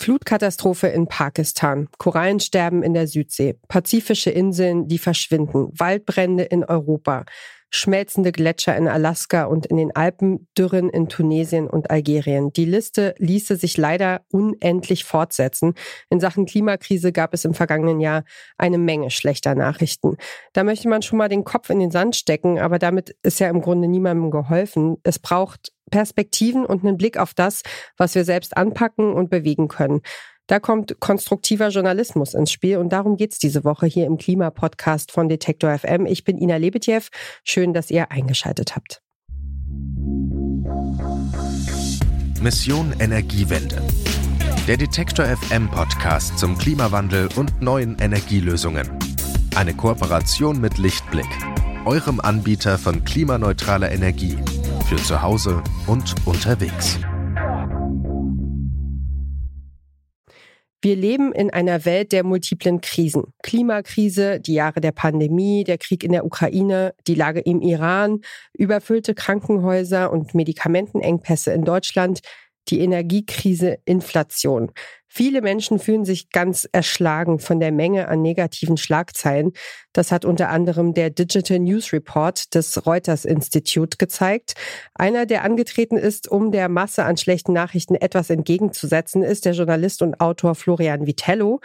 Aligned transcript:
Flutkatastrophe 0.00 0.86
in 0.86 1.08
Pakistan, 1.08 1.88
Korallensterben 1.98 2.82
in 2.84 2.94
der 2.94 3.08
Südsee, 3.08 3.58
pazifische 3.66 4.30
Inseln, 4.30 4.86
die 4.86 4.98
verschwinden, 4.98 5.70
Waldbrände 5.76 6.44
in 6.44 6.64
Europa, 6.64 7.24
schmelzende 7.70 8.32
Gletscher 8.32 8.76
in 8.76 8.88
Alaska 8.88 9.44
und 9.44 9.66
in 9.66 9.76
den 9.76 9.94
Alpen, 9.94 10.48
Dürren 10.56 10.88
in 10.88 11.08
Tunesien 11.08 11.68
und 11.68 11.90
Algerien. 11.90 12.52
Die 12.52 12.64
Liste 12.64 13.14
ließe 13.18 13.56
sich 13.56 13.76
leider 13.76 14.22
unendlich 14.32 15.04
fortsetzen. 15.04 15.74
In 16.10 16.20
Sachen 16.20 16.46
Klimakrise 16.46 17.12
gab 17.12 17.34
es 17.34 17.44
im 17.44 17.54
vergangenen 17.54 18.00
Jahr 18.00 18.24
eine 18.56 18.78
Menge 18.78 19.10
schlechter 19.10 19.54
Nachrichten. 19.54 20.16
Da 20.52 20.64
möchte 20.64 20.88
man 20.88 21.02
schon 21.02 21.18
mal 21.18 21.28
den 21.28 21.44
Kopf 21.44 21.70
in 21.70 21.78
den 21.78 21.90
Sand 21.90 22.16
stecken, 22.16 22.58
aber 22.58 22.78
damit 22.78 23.16
ist 23.22 23.40
ja 23.40 23.48
im 23.48 23.60
Grunde 23.60 23.88
niemandem 23.88 24.30
geholfen. 24.30 24.96
Es 25.02 25.18
braucht 25.18 25.72
Perspektiven 25.90 26.64
und 26.66 26.84
einen 26.84 26.96
Blick 26.96 27.18
auf 27.18 27.34
das, 27.34 27.62
was 27.96 28.14
wir 28.14 28.24
selbst 28.24 28.56
anpacken 28.56 29.12
und 29.12 29.30
bewegen 29.30 29.68
können. 29.68 30.00
Da 30.48 30.58
kommt 30.58 30.98
konstruktiver 30.98 31.68
Journalismus 31.68 32.32
ins 32.32 32.50
Spiel 32.50 32.78
und 32.78 32.88
darum 32.88 33.16
geht's 33.18 33.38
diese 33.38 33.64
Woche 33.64 33.86
hier 33.86 34.06
im 34.06 34.16
Klimapodcast 34.16 35.12
von 35.12 35.28
Detektor 35.28 35.78
FM. 35.78 36.06
Ich 36.06 36.24
bin 36.24 36.38
Ina 36.38 36.56
Lebetjew. 36.56 37.02
Schön, 37.44 37.74
dass 37.74 37.90
ihr 37.90 38.10
eingeschaltet 38.10 38.74
habt. 38.74 39.02
Mission 42.40 42.94
Energiewende. 42.98 43.82
Der 44.66 44.78
Detektor 44.78 45.26
FM 45.26 45.70
Podcast 45.70 46.38
zum 46.38 46.56
Klimawandel 46.56 47.28
und 47.36 47.60
neuen 47.60 47.98
Energielösungen. 47.98 48.88
Eine 49.54 49.74
Kooperation 49.74 50.60
mit 50.62 50.78
Lichtblick, 50.78 51.28
eurem 51.84 52.20
Anbieter 52.20 52.78
von 52.78 53.04
klimaneutraler 53.04 53.90
Energie 53.92 54.38
für 54.88 54.96
zu 54.96 55.20
Hause 55.20 55.62
und 55.86 56.14
unterwegs. 56.24 56.98
Wir 60.80 60.94
leben 60.94 61.32
in 61.32 61.50
einer 61.50 61.84
Welt 61.84 62.12
der 62.12 62.22
multiplen 62.22 62.80
Krisen. 62.80 63.34
Klimakrise, 63.42 64.38
die 64.38 64.54
Jahre 64.54 64.80
der 64.80 64.92
Pandemie, 64.92 65.64
der 65.64 65.76
Krieg 65.76 66.04
in 66.04 66.12
der 66.12 66.24
Ukraine, 66.24 66.94
die 67.08 67.16
Lage 67.16 67.40
im 67.40 67.60
Iran, 67.62 68.20
überfüllte 68.52 69.14
Krankenhäuser 69.14 70.12
und 70.12 70.34
Medikamentenengpässe 70.34 71.52
in 71.52 71.64
Deutschland, 71.64 72.20
die 72.70 72.80
Energiekrise, 72.80 73.78
Inflation. 73.84 74.72
Viele 75.10 75.40
Menschen 75.40 75.78
fühlen 75.78 76.04
sich 76.04 76.30
ganz 76.30 76.68
erschlagen 76.70 77.38
von 77.38 77.60
der 77.60 77.72
Menge 77.72 78.08
an 78.08 78.20
negativen 78.20 78.76
Schlagzeilen. 78.76 79.52
Das 79.94 80.12
hat 80.12 80.26
unter 80.26 80.50
anderem 80.50 80.92
der 80.92 81.08
Digital 81.08 81.58
News 81.58 81.92
Report 81.92 82.54
des 82.54 82.86
Reuters 82.86 83.24
Institute 83.24 83.96
gezeigt. 83.96 84.54
Einer, 84.94 85.24
der 85.24 85.44
angetreten 85.44 85.96
ist, 85.96 86.28
um 86.28 86.52
der 86.52 86.68
Masse 86.68 87.04
an 87.04 87.16
schlechten 87.16 87.54
Nachrichten 87.54 87.94
etwas 87.94 88.28
entgegenzusetzen, 88.28 89.22
ist 89.22 89.46
der 89.46 89.54
Journalist 89.54 90.02
und 90.02 90.20
Autor 90.20 90.54
Florian 90.54 91.06
Vitello. 91.06 91.60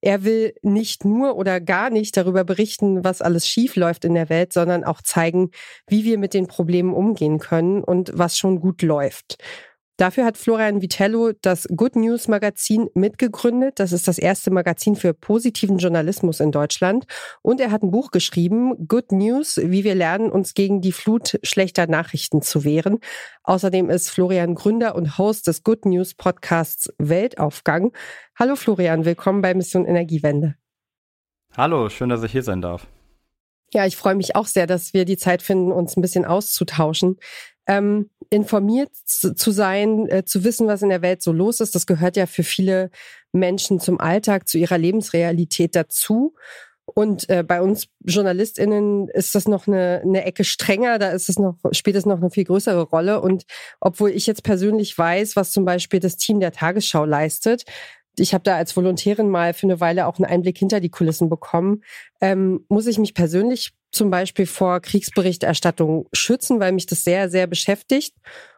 Er 0.00 0.22
will 0.22 0.54
nicht 0.62 1.04
nur 1.04 1.36
oder 1.36 1.60
gar 1.60 1.90
nicht 1.90 2.16
darüber 2.16 2.44
berichten, 2.44 3.02
was 3.02 3.20
alles 3.20 3.48
schief 3.48 3.74
läuft 3.74 4.04
in 4.04 4.14
der 4.14 4.28
Welt, 4.28 4.52
sondern 4.52 4.84
auch 4.84 5.02
zeigen, 5.02 5.50
wie 5.88 6.04
wir 6.04 6.18
mit 6.18 6.34
den 6.34 6.46
Problemen 6.46 6.94
umgehen 6.94 7.38
können 7.38 7.82
und 7.82 8.12
was 8.14 8.38
schon 8.38 8.60
gut 8.60 8.82
läuft. 8.82 9.38
Dafür 9.98 10.24
hat 10.24 10.38
Florian 10.38 10.80
Vitello 10.80 11.32
das 11.42 11.66
Good 11.74 11.96
News 11.96 12.28
Magazin 12.28 12.88
mitgegründet. 12.94 13.80
Das 13.80 13.90
ist 13.90 14.06
das 14.06 14.18
erste 14.18 14.52
Magazin 14.52 14.94
für 14.94 15.12
positiven 15.12 15.78
Journalismus 15.78 16.38
in 16.38 16.52
Deutschland. 16.52 17.06
Und 17.42 17.60
er 17.60 17.72
hat 17.72 17.82
ein 17.82 17.90
Buch 17.90 18.12
geschrieben, 18.12 18.86
Good 18.86 19.10
News, 19.10 19.56
wie 19.60 19.82
wir 19.82 19.96
lernen, 19.96 20.30
uns 20.30 20.54
gegen 20.54 20.80
die 20.80 20.92
Flut 20.92 21.40
schlechter 21.42 21.88
Nachrichten 21.88 22.42
zu 22.42 22.62
wehren. 22.62 23.00
Außerdem 23.42 23.90
ist 23.90 24.10
Florian 24.10 24.54
Gründer 24.54 24.94
und 24.94 25.18
Host 25.18 25.48
des 25.48 25.64
Good 25.64 25.84
News 25.84 26.14
Podcasts 26.14 26.94
Weltaufgang. 26.98 27.92
Hallo 28.38 28.54
Florian, 28.54 29.04
willkommen 29.04 29.42
bei 29.42 29.52
Mission 29.52 29.84
Energiewende. 29.84 30.54
Hallo, 31.56 31.88
schön, 31.88 32.08
dass 32.08 32.22
ich 32.22 32.30
hier 32.30 32.44
sein 32.44 32.62
darf. 32.62 32.86
Ja, 33.74 33.84
ich 33.84 33.96
freue 33.96 34.14
mich 34.14 34.36
auch 34.36 34.46
sehr, 34.46 34.68
dass 34.68 34.94
wir 34.94 35.04
die 35.04 35.16
Zeit 35.16 35.42
finden, 35.42 35.72
uns 35.72 35.96
ein 35.96 36.02
bisschen 36.02 36.24
auszutauschen 36.24 37.16
ähm, 37.68 38.10
informiert 38.30 38.90
zu 38.94 39.50
sein, 39.50 40.08
äh, 40.08 40.24
zu 40.24 40.44
wissen, 40.44 40.66
was 40.66 40.82
in 40.82 40.90
der 40.90 41.02
Welt 41.02 41.22
so 41.22 41.32
los 41.32 41.60
ist. 41.60 41.74
Das 41.74 41.86
gehört 41.86 42.16
ja 42.16 42.26
für 42.26 42.42
viele 42.42 42.90
Menschen 43.32 43.80
zum 43.80 44.00
Alltag, 44.00 44.48
zu 44.48 44.58
ihrer 44.58 44.78
Lebensrealität 44.78 45.74
dazu. 45.74 46.34
Und 46.94 47.28
äh, 47.28 47.42
bei 47.42 47.60
uns 47.60 47.88
JournalistInnen 48.04 49.08
ist 49.08 49.34
das 49.34 49.46
noch 49.46 49.66
eine, 49.66 50.00
eine 50.02 50.24
Ecke 50.24 50.44
strenger, 50.44 50.98
da 50.98 51.10
ist 51.10 51.28
es 51.28 51.38
noch, 51.38 51.56
spielt 51.72 51.96
es 51.96 52.06
noch 52.06 52.18
eine 52.18 52.30
viel 52.30 52.44
größere 52.44 52.82
Rolle. 52.82 53.20
Und 53.20 53.44
obwohl 53.80 54.10
ich 54.10 54.26
jetzt 54.26 54.42
persönlich 54.42 54.96
weiß, 54.96 55.36
was 55.36 55.52
zum 55.52 55.64
Beispiel 55.64 56.00
das 56.00 56.16
Team 56.16 56.40
der 56.40 56.52
Tagesschau 56.52 57.04
leistet, 57.04 57.64
ich 58.18 58.34
habe 58.34 58.42
da 58.42 58.56
als 58.56 58.76
Volontärin 58.76 59.28
mal 59.28 59.54
für 59.54 59.66
eine 59.66 59.80
Weile 59.80 60.06
auch 60.06 60.16
einen 60.16 60.24
Einblick 60.24 60.58
hinter 60.58 60.80
die 60.80 60.90
Kulissen 60.90 61.28
bekommen, 61.28 61.82
ähm, 62.20 62.64
muss 62.68 62.86
ich 62.86 62.98
mich 62.98 63.14
persönlich 63.14 63.74
zum 63.90 64.10
Beispiel 64.10 64.46
vor 64.46 64.80
Kriegsberichterstattung 64.80 66.08
schützen, 66.12 66.60
weil 66.60 66.72
mich 66.72 66.86
das 66.86 67.04
sehr, 67.04 67.30
sehr 67.30 67.46
beschäftigt 67.46 68.14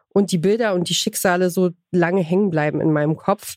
und 0.09 0.31
die 0.31 0.37
Bilder 0.37 0.73
und 0.73 0.89
die 0.89 0.93
Schicksale 0.93 1.49
so 1.49 1.71
lange 1.91 2.21
hängen 2.21 2.49
bleiben 2.49 2.81
in 2.81 2.91
meinem 2.91 3.15
Kopf. 3.15 3.55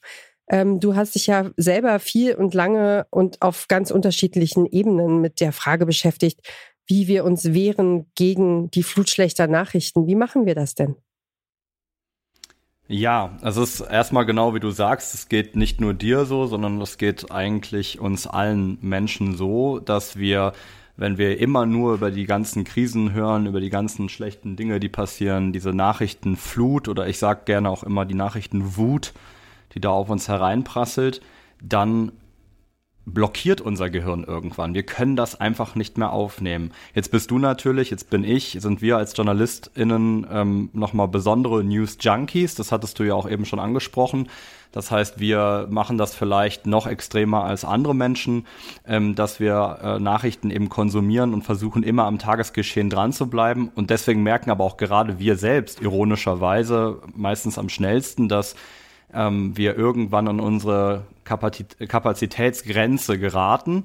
Ähm, 0.49 0.79
du 0.79 0.95
hast 0.95 1.15
dich 1.15 1.27
ja 1.27 1.51
selber 1.57 1.99
viel 1.99 2.35
und 2.35 2.55
lange 2.55 3.07
und 3.11 3.41
auf 3.43 3.67
ganz 3.69 3.91
unterschiedlichen 3.91 4.67
Ebenen 4.67 5.21
mit 5.21 5.41
der 5.41 5.53
Frage 5.53 5.87
beschäftigt, 5.87 6.41
wie 6.87 7.09
wir 7.09 7.25
uns 7.25 7.55
wehren 7.55 8.11
gegen 8.15 8.71
die 8.71 8.83
Flut 8.83 9.09
schlechter 9.09 9.47
Nachrichten. 9.47 10.07
Wie 10.07 10.15
machen 10.15 10.45
wir 10.45 10.55
das 10.55 10.75
denn? 10.75 10.97
Ja, 12.87 13.39
also 13.41 13.63
es 13.63 13.81
ist 13.81 13.89
erstmal 13.89 14.27
genau 14.27 14.55
wie 14.55 14.61
du 14.61 14.71
sagst, 14.71 15.15
es 15.15 15.31
geht 15.31 15.57
nicht 15.57 15.81
nur 15.81 15.95
dir 15.95 16.27
so, 16.27 16.47
sondern 16.47 16.79
es 16.83 16.99
geht 16.99 17.31
eigentlich 17.31 17.99
uns 17.99 18.27
allen 18.27 18.77
Menschen 18.83 19.37
so, 19.37 19.79
dass 19.79 20.19
wir 20.19 20.53
wenn 20.97 21.19
wir 21.19 21.39
immer 21.41 21.67
nur 21.67 21.95
über 21.95 22.11
die 22.11 22.27
ganzen 22.27 22.65
Krisen 22.65 23.13
hören, 23.13 23.47
über 23.47 23.61
die 23.61 23.71
ganzen 23.71 24.09
schlechten 24.09 24.57
Dinge, 24.57 24.79
die 24.79 24.89
passieren, 24.89 25.53
diese 25.53 25.71
Nachrichtenflut 25.71 26.89
oder 26.89 27.09
ich 27.09 27.19
sage 27.19 27.43
gerne 27.47 27.69
auch 27.69 27.83
immer 27.83 28.05
die 28.05 28.15
Nachrichtenwut, 28.15 29.13
die 29.75 29.81
da 29.81 29.91
auf 29.91 30.09
uns 30.09 30.29
hereinprasselt, 30.29 31.21
dann 31.61 32.13
blockiert 33.07 33.61
unser 33.61 33.91
Gehirn 33.91 34.25
irgendwann. 34.25 34.75
Wir 34.75 34.83
können 34.83 35.17
das 35.17 35.41
einfach 35.41 35.75
nicht 35.75 35.99
mehr 35.99 36.13
aufnehmen. 36.13 36.73
Jetzt 36.95 37.11
bist 37.11 37.31
du 37.31 37.39
natürlich, 37.39 37.91
jetzt 37.91 38.11
bin 38.11 38.25
ich, 38.25 38.57
sind 38.61 38.83
wir 38.83 38.97
als 38.97 39.17
JournalistInnen 39.17 40.27
ähm, 40.31 40.71
nochmal 40.73 41.09
besondere 41.09 41.63
News-Junkies. 41.63 42.55
Das 42.55 42.73
hattest 42.73 42.99
du 42.99 43.05
ja 43.05 43.15
auch 43.15 43.29
eben 43.29 43.45
schon 43.45 43.59
angesprochen. 43.59 44.29
Das 44.73 44.91
heißt, 44.91 45.21
wir 45.21 45.69
machen 45.71 45.99
das 45.99 46.17
vielleicht 46.17 46.67
noch 46.67 46.89
extremer 46.89 47.45
als 47.45 47.65
andere 47.65 47.95
Menschen, 47.95 48.45
ähm, 48.87 49.15
dass 49.15 49.39
wir 49.39 49.79
äh, 49.81 49.99
Nachrichten 50.01 50.51
eben 50.51 50.69
konsumieren 50.69 51.33
und 51.33 51.43
versuchen 51.43 51.85
immer 51.85 52.07
am 52.07 52.19
Tagesgeschehen 52.19 52.91
dran 52.91 53.13
zu 53.13 53.29
bleiben. 53.29 53.71
Und 53.77 53.91
deswegen 53.91 54.25
merken 54.25 54.51
aber 54.51 54.65
auch 54.65 54.77
gerade 54.77 55.21
wir 55.21 55.37
selbst 55.37 55.81
ironischerweise 55.81 57.03
meistens 57.15 57.57
am 57.57 57.69
schnellsten, 57.69 58.29
dass 58.29 58.57
ähm, 59.15 59.57
wir 59.57 59.77
irgendwann 59.77 60.29
an 60.29 60.41
unsere 60.41 61.07
Kapazitätsgrenze 61.25 63.19
geraten. 63.19 63.85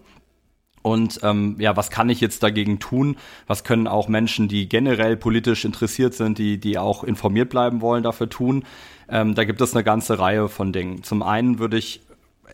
Und 0.82 1.20
ähm, 1.24 1.58
ja, 1.60 1.76
was 1.76 1.90
kann 1.90 2.10
ich 2.10 2.22
jetzt 2.22 2.42
dagegen 2.42 2.80
tun? 2.80 3.18
Was 3.48 3.64
können 3.64 3.88
auch 3.88 4.08
Menschen, 4.08 4.48
die 4.48 4.70
generell 4.70 5.18
politisch 5.18 5.66
interessiert 5.66 6.14
sind, 6.14 6.38
die, 6.38 6.58
die 6.58 6.78
auch 6.78 7.04
informiert 7.04 7.50
bleiben 7.50 7.82
wollen, 7.82 8.04
dafür 8.04 8.30
tun? 8.30 8.64
Ähm, 9.10 9.36
da 9.36 9.44
gibt 9.44 9.60
es 9.62 9.74
eine 9.74 9.84
ganze 9.84 10.20
Reihe 10.20 10.48
von 10.48 10.72
Dingen. 10.72 11.04
Zum 11.04 11.22
einen 11.22 11.60
würde 11.60 11.78
ich 11.78 12.02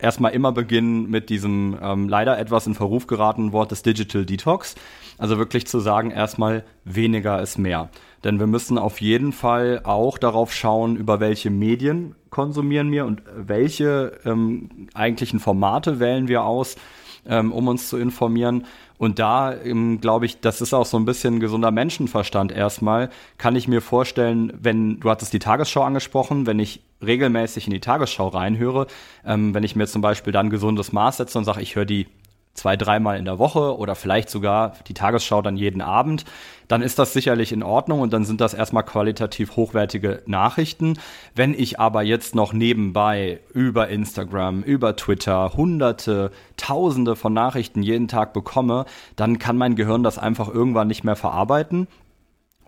erstmal 0.00 0.32
immer 0.32 0.52
beginnen 0.52 1.08
mit 1.08 1.30
diesem 1.30 1.78
ähm, 1.80 2.08
leider 2.08 2.38
etwas 2.38 2.66
in 2.66 2.74
Verruf 2.74 3.06
geratenen 3.06 3.52
Wort 3.52 3.70
des 3.70 3.82
Digital 3.82 4.26
Detox. 4.26 4.74
Also 5.18 5.38
wirklich 5.38 5.66
zu 5.66 5.80
sagen, 5.80 6.10
erstmal 6.10 6.64
weniger 6.84 7.40
ist 7.40 7.58
mehr. 7.58 7.88
Denn 8.24 8.38
wir 8.38 8.46
müssen 8.46 8.76
auf 8.76 9.00
jeden 9.00 9.32
Fall 9.32 9.80
auch 9.84 10.18
darauf 10.18 10.52
schauen, 10.52 10.96
über 10.96 11.20
welche 11.20 11.50
Medien 11.50 12.14
konsumieren 12.36 12.92
wir 12.92 13.06
und 13.06 13.22
welche 13.34 14.12
ähm, 14.26 14.68
eigentlichen 14.92 15.40
Formate 15.40 16.00
wählen 16.00 16.28
wir 16.28 16.44
aus, 16.44 16.76
ähm, 17.26 17.50
um 17.50 17.66
uns 17.66 17.88
zu 17.88 17.96
informieren. 17.96 18.66
Und 18.98 19.18
da 19.18 19.54
ähm, 19.54 20.02
glaube 20.02 20.26
ich, 20.26 20.40
das 20.40 20.60
ist 20.60 20.74
auch 20.74 20.84
so 20.84 20.98
ein 20.98 21.06
bisschen 21.06 21.40
gesunder 21.40 21.70
Menschenverstand 21.70 22.52
erstmal. 22.52 23.08
Kann 23.38 23.56
ich 23.56 23.68
mir 23.68 23.80
vorstellen, 23.80 24.52
wenn, 24.60 25.00
du 25.00 25.08
hattest 25.08 25.32
die 25.32 25.38
Tagesschau 25.38 25.82
angesprochen, 25.82 26.46
wenn 26.46 26.58
ich 26.58 26.82
regelmäßig 27.02 27.68
in 27.68 27.72
die 27.72 27.80
Tagesschau 27.80 28.28
reinhöre, 28.28 28.86
ähm, 29.24 29.54
wenn 29.54 29.64
ich 29.64 29.74
mir 29.74 29.86
zum 29.86 30.02
Beispiel 30.02 30.34
dann 30.34 30.50
gesundes 30.50 30.92
Maß 30.92 31.16
setze 31.16 31.38
und 31.38 31.46
sage, 31.46 31.62
ich 31.62 31.74
höre 31.74 31.86
die 31.86 32.06
zwei, 32.56 32.76
dreimal 32.76 33.18
in 33.18 33.24
der 33.24 33.38
Woche 33.38 33.76
oder 33.78 33.94
vielleicht 33.94 34.30
sogar 34.30 34.74
die 34.88 34.94
Tagesschau 34.94 35.42
dann 35.42 35.56
jeden 35.56 35.82
Abend, 35.82 36.24
dann 36.68 36.82
ist 36.82 36.98
das 36.98 37.12
sicherlich 37.12 37.52
in 37.52 37.62
Ordnung 37.62 38.00
und 38.00 38.12
dann 38.12 38.24
sind 38.24 38.40
das 38.40 38.54
erstmal 38.54 38.82
qualitativ 38.84 39.56
hochwertige 39.56 40.22
Nachrichten. 40.26 40.98
Wenn 41.34 41.54
ich 41.54 41.78
aber 41.78 42.02
jetzt 42.02 42.34
noch 42.34 42.52
nebenbei 42.52 43.40
über 43.52 43.88
Instagram, 43.88 44.62
über 44.62 44.96
Twitter 44.96 45.52
hunderte, 45.56 46.32
tausende 46.56 47.14
von 47.14 47.32
Nachrichten 47.32 47.82
jeden 47.82 48.08
Tag 48.08 48.32
bekomme, 48.32 48.84
dann 49.14 49.38
kann 49.38 49.56
mein 49.56 49.76
Gehirn 49.76 50.02
das 50.02 50.18
einfach 50.18 50.48
irgendwann 50.48 50.88
nicht 50.88 51.04
mehr 51.04 51.16
verarbeiten 51.16 51.86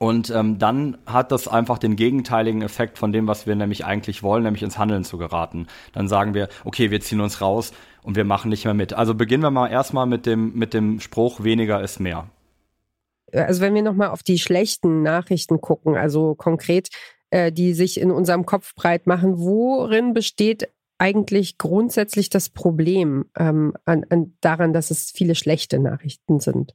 Und 0.00 0.30
ähm, 0.30 0.58
dann 0.60 0.96
hat 1.06 1.32
das 1.32 1.48
einfach 1.48 1.76
den 1.78 1.96
gegenteiligen 1.96 2.62
Effekt 2.62 2.98
von 2.98 3.10
dem, 3.12 3.26
was 3.26 3.48
wir 3.48 3.56
nämlich 3.56 3.84
eigentlich 3.84 4.22
wollen, 4.22 4.44
nämlich 4.44 4.62
ins 4.62 4.78
Handeln 4.78 5.02
zu 5.02 5.18
geraten. 5.18 5.66
Dann 5.92 6.06
sagen 6.06 6.34
wir, 6.34 6.48
okay, 6.64 6.92
wir 6.92 7.00
ziehen 7.00 7.20
uns 7.20 7.40
raus 7.40 7.72
und 8.08 8.16
wir 8.16 8.24
machen 8.24 8.48
nicht 8.48 8.64
mehr 8.64 8.72
mit. 8.72 8.94
Also 8.94 9.14
beginnen 9.14 9.42
wir 9.42 9.50
mal 9.50 9.68
erstmal 9.68 10.06
mit 10.06 10.24
dem, 10.24 10.54
mit 10.54 10.72
dem 10.72 10.98
Spruch, 10.98 11.44
weniger 11.44 11.82
ist 11.82 12.00
mehr. 12.00 12.30
Also 13.34 13.60
wenn 13.60 13.74
wir 13.74 13.82
nochmal 13.82 14.08
auf 14.08 14.22
die 14.22 14.38
schlechten 14.38 15.02
Nachrichten 15.02 15.60
gucken, 15.60 15.94
also 15.94 16.34
konkret, 16.34 16.88
äh, 17.28 17.52
die 17.52 17.74
sich 17.74 18.00
in 18.00 18.10
unserem 18.10 18.46
Kopf 18.46 18.74
breit 18.74 19.06
machen, 19.06 19.38
worin 19.38 20.14
besteht 20.14 20.70
eigentlich 20.96 21.58
grundsätzlich 21.58 22.30
das 22.30 22.48
Problem 22.48 23.26
ähm, 23.38 23.74
an, 23.84 24.06
an 24.08 24.32
daran, 24.40 24.72
dass 24.72 24.90
es 24.90 25.10
viele 25.10 25.34
schlechte 25.34 25.78
Nachrichten 25.78 26.40
sind? 26.40 26.74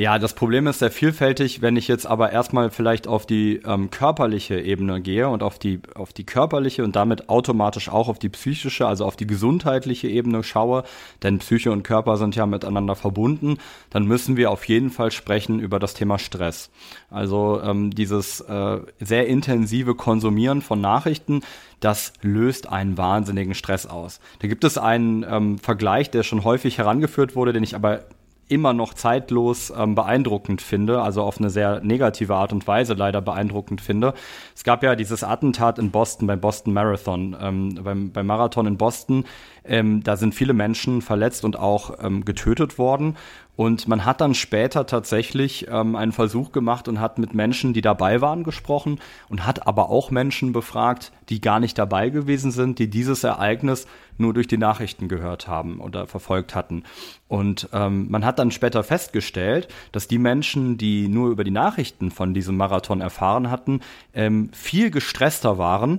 Ja, 0.00 0.20
das 0.20 0.32
Problem 0.32 0.68
ist 0.68 0.78
sehr 0.78 0.92
vielfältig. 0.92 1.60
Wenn 1.60 1.74
ich 1.74 1.88
jetzt 1.88 2.06
aber 2.06 2.30
erstmal 2.30 2.70
vielleicht 2.70 3.08
auf 3.08 3.26
die 3.26 3.56
ähm, 3.66 3.90
körperliche 3.90 4.60
Ebene 4.60 5.00
gehe 5.00 5.28
und 5.28 5.42
auf 5.42 5.58
die, 5.58 5.80
auf 5.96 6.12
die 6.12 6.22
körperliche 6.22 6.84
und 6.84 6.94
damit 6.94 7.28
automatisch 7.28 7.88
auch 7.88 8.08
auf 8.08 8.20
die 8.20 8.28
psychische, 8.28 8.86
also 8.86 9.04
auf 9.04 9.16
die 9.16 9.26
gesundheitliche 9.26 10.06
Ebene 10.06 10.44
schaue, 10.44 10.84
denn 11.24 11.40
Psyche 11.40 11.72
und 11.72 11.82
Körper 11.82 12.16
sind 12.16 12.36
ja 12.36 12.46
miteinander 12.46 12.94
verbunden, 12.94 13.58
dann 13.90 14.06
müssen 14.06 14.36
wir 14.36 14.52
auf 14.52 14.68
jeden 14.68 14.90
Fall 14.90 15.10
sprechen 15.10 15.58
über 15.58 15.80
das 15.80 15.94
Thema 15.94 16.20
Stress. 16.20 16.70
Also 17.10 17.60
ähm, 17.60 17.90
dieses 17.90 18.40
äh, 18.42 18.78
sehr 19.00 19.26
intensive 19.26 19.96
Konsumieren 19.96 20.62
von 20.62 20.80
Nachrichten, 20.80 21.40
das 21.80 22.12
löst 22.22 22.68
einen 22.68 22.98
wahnsinnigen 22.98 23.56
Stress 23.56 23.84
aus. 23.84 24.20
Da 24.38 24.46
gibt 24.46 24.62
es 24.62 24.78
einen 24.78 25.26
ähm, 25.28 25.58
Vergleich, 25.58 26.08
der 26.08 26.22
schon 26.22 26.44
häufig 26.44 26.78
herangeführt 26.78 27.34
wurde, 27.34 27.52
den 27.52 27.64
ich 27.64 27.74
aber 27.74 28.04
immer 28.48 28.72
noch 28.72 28.94
zeitlos 28.94 29.72
ähm, 29.76 29.94
beeindruckend 29.94 30.62
finde, 30.62 31.02
also 31.02 31.22
auf 31.22 31.38
eine 31.38 31.50
sehr 31.50 31.80
negative 31.80 32.34
Art 32.34 32.52
und 32.52 32.66
Weise 32.66 32.94
leider 32.94 33.20
beeindruckend 33.20 33.80
finde. 33.80 34.14
Es 34.54 34.64
gab 34.64 34.82
ja 34.82 34.96
dieses 34.96 35.22
Attentat 35.22 35.78
in 35.78 35.90
Boston 35.90 36.26
beim 36.26 36.40
Boston 36.40 36.72
Marathon, 36.72 37.36
ähm, 37.40 37.78
beim, 37.82 38.10
beim 38.12 38.26
Marathon 38.26 38.66
in 38.66 38.76
Boston. 38.76 39.24
Ähm, 39.68 40.02
da 40.02 40.16
sind 40.16 40.34
viele 40.34 40.52
Menschen 40.52 41.02
verletzt 41.02 41.44
und 41.44 41.58
auch 41.58 42.02
ähm, 42.02 42.24
getötet 42.24 42.78
worden. 42.78 43.16
Und 43.58 43.88
man 43.88 44.04
hat 44.04 44.20
dann 44.20 44.34
später 44.34 44.86
tatsächlich 44.86 45.66
ähm, 45.68 45.96
einen 45.96 46.12
Versuch 46.12 46.52
gemacht 46.52 46.86
und 46.86 47.00
hat 47.00 47.18
mit 47.18 47.34
Menschen, 47.34 47.72
die 47.72 47.80
dabei 47.80 48.20
waren, 48.20 48.44
gesprochen 48.44 49.00
und 49.28 49.46
hat 49.46 49.66
aber 49.66 49.90
auch 49.90 50.12
Menschen 50.12 50.52
befragt, 50.52 51.10
die 51.28 51.40
gar 51.40 51.58
nicht 51.58 51.76
dabei 51.76 52.08
gewesen 52.10 52.52
sind, 52.52 52.78
die 52.78 52.88
dieses 52.88 53.24
Ereignis 53.24 53.88
nur 54.16 54.32
durch 54.32 54.46
die 54.46 54.58
Nachrichten 54.58 55.08
gehört 55.08 55.48
haben 55.48 55.80
oder 55.80 56.06
verfolgt 56.06 56.54
hatten. 56.54 56.84
Und 57.26 57.68
ähm, 57.72 58.06
man 58.08 58.24
hat 58.24 58.38
dann 58.38 58.52
später 58.52 58.84
festgestellt, 58.84 59.66
dass 59.90 60.06
die 60.06 60.18
Menschen, 60.18 60.78
die 60.78 61.08
nur 61.08 61.30
über 61.30 61.42
die 61.42 61.50
Nachrichten 61.50 62.12
von 62.12 62.34
diesem 62.34 62.56
Marathon 62.56 63.00
erfahren 63.00 63.50
hatten, 63.50 63.80
ähm, 64.14 64.50
viel 64.52 64.92
gestresster 64.92 65.58
waren 65.58 65.98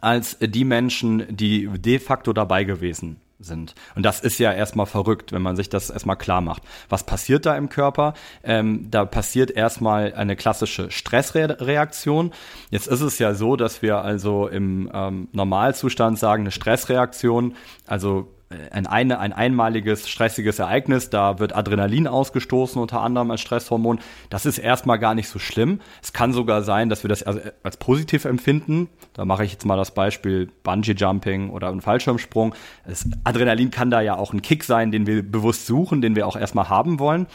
als 0.00 0.36
die 0.40 0.64
Menschen, 0.64 1.24
die 1.34 1.68
de 1.68 1.98
facto 1.98 2.32
dabei 2.32 2.64
gewesen 2.64 3.18
sind. 3.44 3.74
Und 3.94 4.04
das 4.04 4.20
ist 4.20 4.38
ja 4.38 4.52
erstmal 4.52 4.86
verrückt, 4.86 5.32
wenn 5.32 5.42
man 5.42 5.56
sich 5.56 5.68
das 5.68 5.90
erstmal 5.90 6.16
klar 6.16 6.40
macht. 6.40 6.62
Was 6.88 7.04
passiert 7.04 7.46
da 7.46 7.56
im 7.56 7.68
Körper? 7.68 8.14
Ähm, 8.42 8.88
da 8.90 9.04
passiert 9.04 9.50
erstmal 9.50 10.14
eine 10.14 10.36
klassische 10.36 10.90
Stressreaktion. 10.90 12.32
Jetzt 12.70 12.86
ist 12.86 13.00
es 13.00 13.18
ja 13.18 13.34
so, 13.34 13.56
dass 13.56 13.82
wir 13.82 13.98
also 13.98 14.46
im 14.48 14.90
ähm, 14.92 15.28
Normalzustand 15.32 16.18
sagen, 16.18 16.44
eine 16.44 16.50
Stressreaktion, 16.50 17.56
also 17.86 18.28
ein, 18.70 18.86
eine, 18.86 19.18
ein 19.18 19.32
einmaliges 19.32 20.08
stressiges 20.08 20.58
Ereignis, 20.58 21.10
da 21.10 21.38
wird 21.38 21.54
Adrenalin 21.54 22.06
ausgestoßen, 22.06 22.80
unter 22.80 23.00
anderem 23.00 23.30
als 23.30 23.40
Stresshormon. 23.40 24.00
Das 24.30 24.46
ist 24.46 24.58
erstmal 24.58 24.98
gar 24.98 25.14
nicht 25.14 25.28
so 25.28 25.38
schlimm. 25.38 25.80
Es 26.02 26.12
kann 26.12 26.32
sogar 26.32 26.62
sein, 26.62 26.88
dass 26.88 27.04
wir 27.04 27.08
das 27.08 27.22
als, 27.22 27.40
als 27.62 27.76
positiv 27.76 28.24
empfinden. 28.24 28.88
Da 29.12 29.24
mache 29.24 29.44
ich 29.44 29.52
jetzt 29.52 29.66
mal 29.66 29.76
das 29.76 29.92
Beispiel 29.92 30.50
Bungee 30.62 30.92
Jumping 30.92 31.50
oder 31.50 31.68
ein 31.68 31.80
Fallschirmsprung. 31.80 32.54
Das 32.86 33.08
Adrenalin 33.24 33.70
kann 33.70 33.90
da 33.90 34.00
ja 34.00 34.16
auch 34.16 34.32
ein 34.32 34.42
Kick 34.42 34.64
sein, 34.64 34.92
den 34.92 35.06
wir 35.06 35.22
bewusst 35.22 35.66
suchen, 35.66 36.02
den 36.02 36.16
wir 36.16 36.26
auch 36.26 36.36
erstmal 36.36 36.68
haben 36.68 36.98
wollen. 36.98 37.26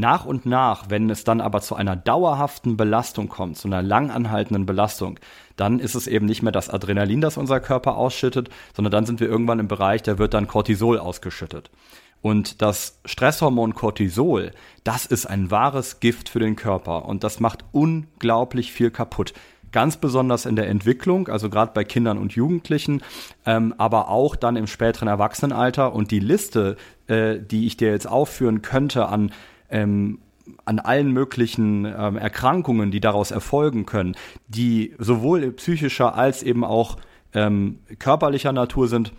Nach 0.00 0.24
und 0.24 0.46
nach, 0.46 0.88
wenn 0.88 1.10
es 1.10 1.24
dann 1.24 1.42
aber 1.42 1.60
zu 1.60 1.76
einer 1.76 1.94
dauerhaften 1.94 2.78
Belastung 2.78 3.28
kommt, 3.28 3.58
zu 3.58 3.68
einer 3.68 3.82
langanhaltenden 3.82 4.64
Belastung, 4.64 5.20
dann 5.56 5.78
ist 5.78 5.94
es 5.94 6.06
eben 6.06 6.24
nicht 6.24 6.42
mehr 6.42 6.52
das 6.52 6.70
Adrenalin, 6.70 7.20
das 7.20 7.36
unser 7.36 7.60
Körper 7.60 7.96
ausschüttet, 7.98 8.48
sondern 8.74 8.92
dann 8.92 9.04
sind 9.04 9.20
wir 9.20 9.28
irgendwann 9.28 9.58
im 9.58 9.68
Bereich, 9.68 10.02
da 10.02 10.18
wird 10.18 10.32
dann 10.32 10.48
Cortisol 10.48 10.98
ausgeschüttet. 10.98 11.70
Und 12.22 12.62
das 12.62 12.98
Stresshormon 13.04 13.74
Cortisol, 13.74 14.52
das 14.84 15.04
ist 15.04 15.26
ein 15.26 15.50
wahres 15.50 16.00
Gift 16.00 16.30
für 16.30 16.38
den 16.38 16.56
Körper 16.56 17.04
und 17.04 17.22
das 17.22 17.38
macht 17.38 17.64
unglaublich 17.72 18.72
viel 18.72 18.90
kaputt. 18.90 19.34
Ganz 19.72 19.98
besonders 19.98 20.46
in 20.46 20.56
der 20.56 20.68
Entwicklung, 20.68 21.28
also 21.28 21.50
gerade 21.50 21.72
bei 21.74 21.84
Kindern 21.84 22.18
und 22.18 22.32
Jugendlichen, 22.32 23.02
ähm, 23.46 23.74
aber 23.78 24.08
auch 24.08 24.34
dann 24.34 24.56
im 24.56 24.66
späteren 24.66 25.08
Erwachsenenalter. 25.08 25.92
Und 25.94 26.10
die 26.10 26.18
Liste, 26.18 26.76
äh, 27.06 27.38
die 27.38 27.66
ich 27.66 27.76
dir 27.76 27.90
jetzt 27.90 28.08
aufführen 28.08 28.62
könnte 28.62 29.06
an 29.06 29.30
ähm, 29.70 30.18
an 30.64 30.78
allen 30.78 31.12
möglichen 31.12 31.84
ähm, 31.84 32.16
Erkrankungen, 32.16 32.90
die 32.90 33.00
daraus 33.00 33.30
erfolgen 33.30 33.86
können, 33.86 34.16
die 34.48 34.94
sowohl 34.98 35.52
psychischer 35.52 36.14
als 36.14 36.42
eben 36.42 36.64
auch 36.64 36.96
ähm, 37.32 37.78
körperlicher 37.98 38.52
Natur 38.52 38.88
sind, 38.88 39.12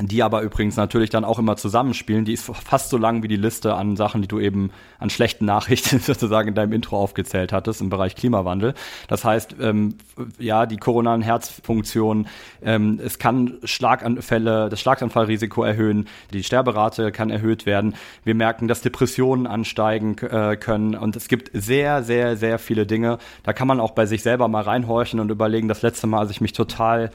die 0.00 0.22
aber 0.22 0.42
übrigens 0.42 0.76
natürlich 0.76 1.10
dann 1.10 1.24
auch 1.24 1.38
immer 1.38 1.56
zusammenspielen. 1.56 2.24
Die 2.24 2.32
ist 2.32 2.44
fast 2.44 2.90
so 2.90 2.96
lang 2.96 3.22
wie 3.22 3.28
die 3.28 3.36
Liste 3.36 3.74
an 3.74 3.96
Sachen, 3.96 4.22
die 4.22 4.28
du 4.28 4.38
eben 4.38 4.70
an 4.98 5.10
schlechten 5.10 5.44
Nachrichten 5.44 5.98
sozusagen 6.00 6.48
in 6.48 6.54
deinem 6.54 6.72
Intro 6.72 6.98
aufgezählt 6.98 7.52
hattest 7.52 7.80
im 7.80 7.90
Bereich 7.90 8.16
Klimawandel. 8.16 8.74
Das 9.08 9.24
heißt, 9.24 9.56
ähm, 9.60 9.96
ja, 10.38 10.66
die 10.66 10.76
koronaren 10.76 11.22
Herzfunktionen, 11.22 12.28
ähm, 12.62 13.00
es 13.04 13.18
kann 13.18 13.58
Schlaganfälle, 13.64 14.68
das 14.68 14.80
Schlaganfallrisiko 14.80 15.62
erhöhen, 15.62 16.08
die 16.32 16.42
Sterberate 16.42 17.12
kann 17.12 17.30
erhöht 17.30 17.66
werden. 17.66 17.94
Wir 18.24 18.34
merken, 18.34 18.68
dass 18.68 18.82
Depressionen 18.82 19.46
ansteigen 19.46 20.16
äh, 20.18 20.56
können 20.56 20.94
und 20.94 21.16
es 21.16 21.28
gibt 21.28 21.50
sehr, 21.52 22.02
sehr, 22.02 22.36
sehr 22.36 22.58
viele 22.58 22.86
Dinge. 22.86 23.18
Da 23.42 23.52
kann 23.52 23.68
man 23.68 23.80
auch 23.80 23.92
bei 23.92 24.06
sich 24.06 24.22
selber 24.22 24.48
mal 24.48 24.62
reinhorchen 24.62 25.20
und 25.20 25.30
überlegen, 25.30 25.68
das 25.68 25.82
letzte 25.82 26.06
Mal, 26.06 26.20
als 26.20 26.30
ich 26.30 26.40
mich 26.40 26.52
total 26.52 27.10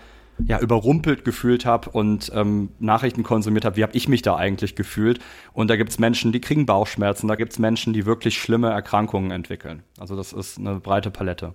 ja, 0.45 0.59
überrumpelt 0.59 1.23
gefühlt 1.23 1.65
habe 1.65 1.89
und 1.89 2.31
ähm, 2.33 2.69
Nachrichten 2.79 3.23
konsumiert 3.23 3.65
habe, 3.65 3.77
wie 3.77 3.83
habe 3.83 3.95
ich 3.95 4.07
mich 4.07 4.21
da 4.21 4.35
eigentlich 4.35 4.75
gefühlt? 4.75 5.19
Und 5.53 5.69
da 5.69 5.75
gibt 5.75 5.91
es 5.91 5.99
Menschen, 5.99 6.31
die 6.31 6.41
kriegen 6.41 6.65
Bauchschmerzen, 6.65 7.27
da 7.27 7.35
gibt 7.35 7.53
es 7.53 7.59
Menschen, 7.59 7.93
die 7.93 8.05
wirklich 8.05 8.37
schlimme 8.37 8.69
Erkrankungen 8.69 9.31
entwickeln. 9.31 9.83
Also 9.97 10.15
das 10.15 10.33
ist 10.33 10.57
eine 10.57 10.79
breite 10.79 11.11
Palette. 11.11 11.53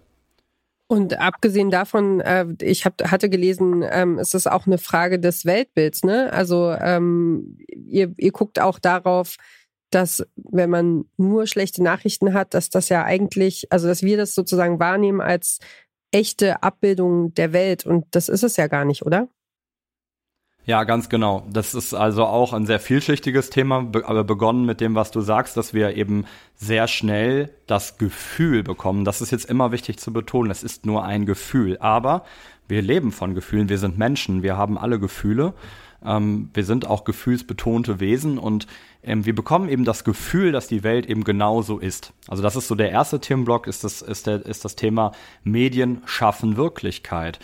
Und 0.86 1.20
abgesehen 1.20 1.70
davon, 1.70 2.20
äh, 2.20 2.46
ich 2.60 2.84
hab, 2.84 3.00
hatte 3.08 3.30
gelesen, 3.30 3.84
ähm, 3.88 4.18
ist 4.18 4.34
es 4.34 4.48
auch 4.48 4.66
eine 4.66 4.78
Frage 4.78 5.20
des 5.20 5.44
Weltbilds. 5.44 6.02
Ne? 6.02 6.32
Also 6.32 6.72
ähm, 6.72 7.58
ihr, 7.70 8.12
ihr 8.16 8.32
guckt 8.32 8.58
auch 8.60 8.80
darauf, 8.80 9.36
dass 9.90 10.26
wenn 10.36 10.70
man 10.70 11.04
nur 11.16 11.46
schlechte 11.46 11.82
Nachrichten 11.82 12.34
hat, 12.34 12.54
dass 12.54 12.70
das 12.70 12.88
ja 12.88 13.04
eigentlich, 13.04 13.70
also 13.70 13.86
dass 13.86 14.02
wir 14.02 14.16
das 14.16 14.34
sozusagen 14.34 14.80
wahrnehmen 14.80 15.20
als 15.20 15.58
echte 16.12 16.62
Abbildung 16.62 17.34
der 17.34 17.52
Welt. 17.52 17.86
Und 17.86 18.06
das 18.12 18.28
ist 18.28 18.42
es 18.42 18.56
ja 18.56 18.66
gar 18.66 18.84
nicht, 18.84 19.04
oder? 19.04 19.28
Ja, 20.66 20.84
ganz 20.84 21.08
genau. 21.08 21.46
Das 21.50 21.74
ist 21.74 21.94
also 21.94 22.26
auch 22.26 22.52
ein 22.52 22.66
sehr 22.66 22.80
vielschichtiges 22.80 23.50
Thema, 23.50 23.90
aber 24.04 24.24
begonnen 24.24 24.66
mit 24.66 24.80
dem, 24.80 24.94
was 24.94 25.10
du 25.10 25.20
sagst, 25.20 25.56
dass 25.56 25.72
wir 25.72 25.96
eben 25.96 26.26
sehr 26.54 26.86
schnell 26.86 27.50
das 27.66 27.98
Gefühl 27.98 28.62
bekommen. 28.62 29.04
Das 29.04 29.20
ist 29.20 29.32
jetzt 29.32 29.46
immer 29.46 29.72
wichtig 29.72 29.98
zu 29.98 30.12
betonen. 30.12 30.50
Es 30.50 30.62
ist 30.62 30.84
nur 30.86 31.04
ein 31.04 31.26
Gefühl. 31.26 31.78
Aber 31.78 32.24
wir 32.68 32.82
leben 32.82 33.10
von 33.10 33.34
Gefühlen. 33.34 33.68
Wir 33.68 33.78
sind 33.78 33.98
Menschen. 33.98 34.42
Wir 34.42 34.56
haben 34.56 34.76
alle 34.78 35.00
Gefühle. 35.00 35.54
Ähm, 36.04 36.50
wir 36.54 36.64
sind 36.64 36.86
auch 36.86 37.04
gefühlsbetonte 37.04 37.98
Wesen 37.98 38.38
und 38.38 38.66
ähm, 39.02 39.24
wir 39.24 39.34
bekommen 39.34 39.68
eben 39.68 39.84
das 39.84 40.04
Gefühl, 40.04 40.52
dass 40.52 40.68
die 40.68 40.82
Welt 40.82 41.06
eben 41.06 41.24
genau 41.24 41.62
so 41.62 41.78
ist. 41.78 42.12
Also 42.28 42.42
das 42.42 42.56
ist 42.56 42.68
so 42.68 42.74
der 42.74 42.90
erste 42.90 43.20
Themenblock, 43.20 43.66
ist 43.66 43.84
das, 43.84 44.02
ist, 44.02 44.26
der, 44.26 44.44
ist 44.46 44.64
das 44.64 44.76
Thema 44.76 45.12
Medien 45.42 46.02
schaffen 46.04 46.56
Wirklichkeit. 46.56 47.38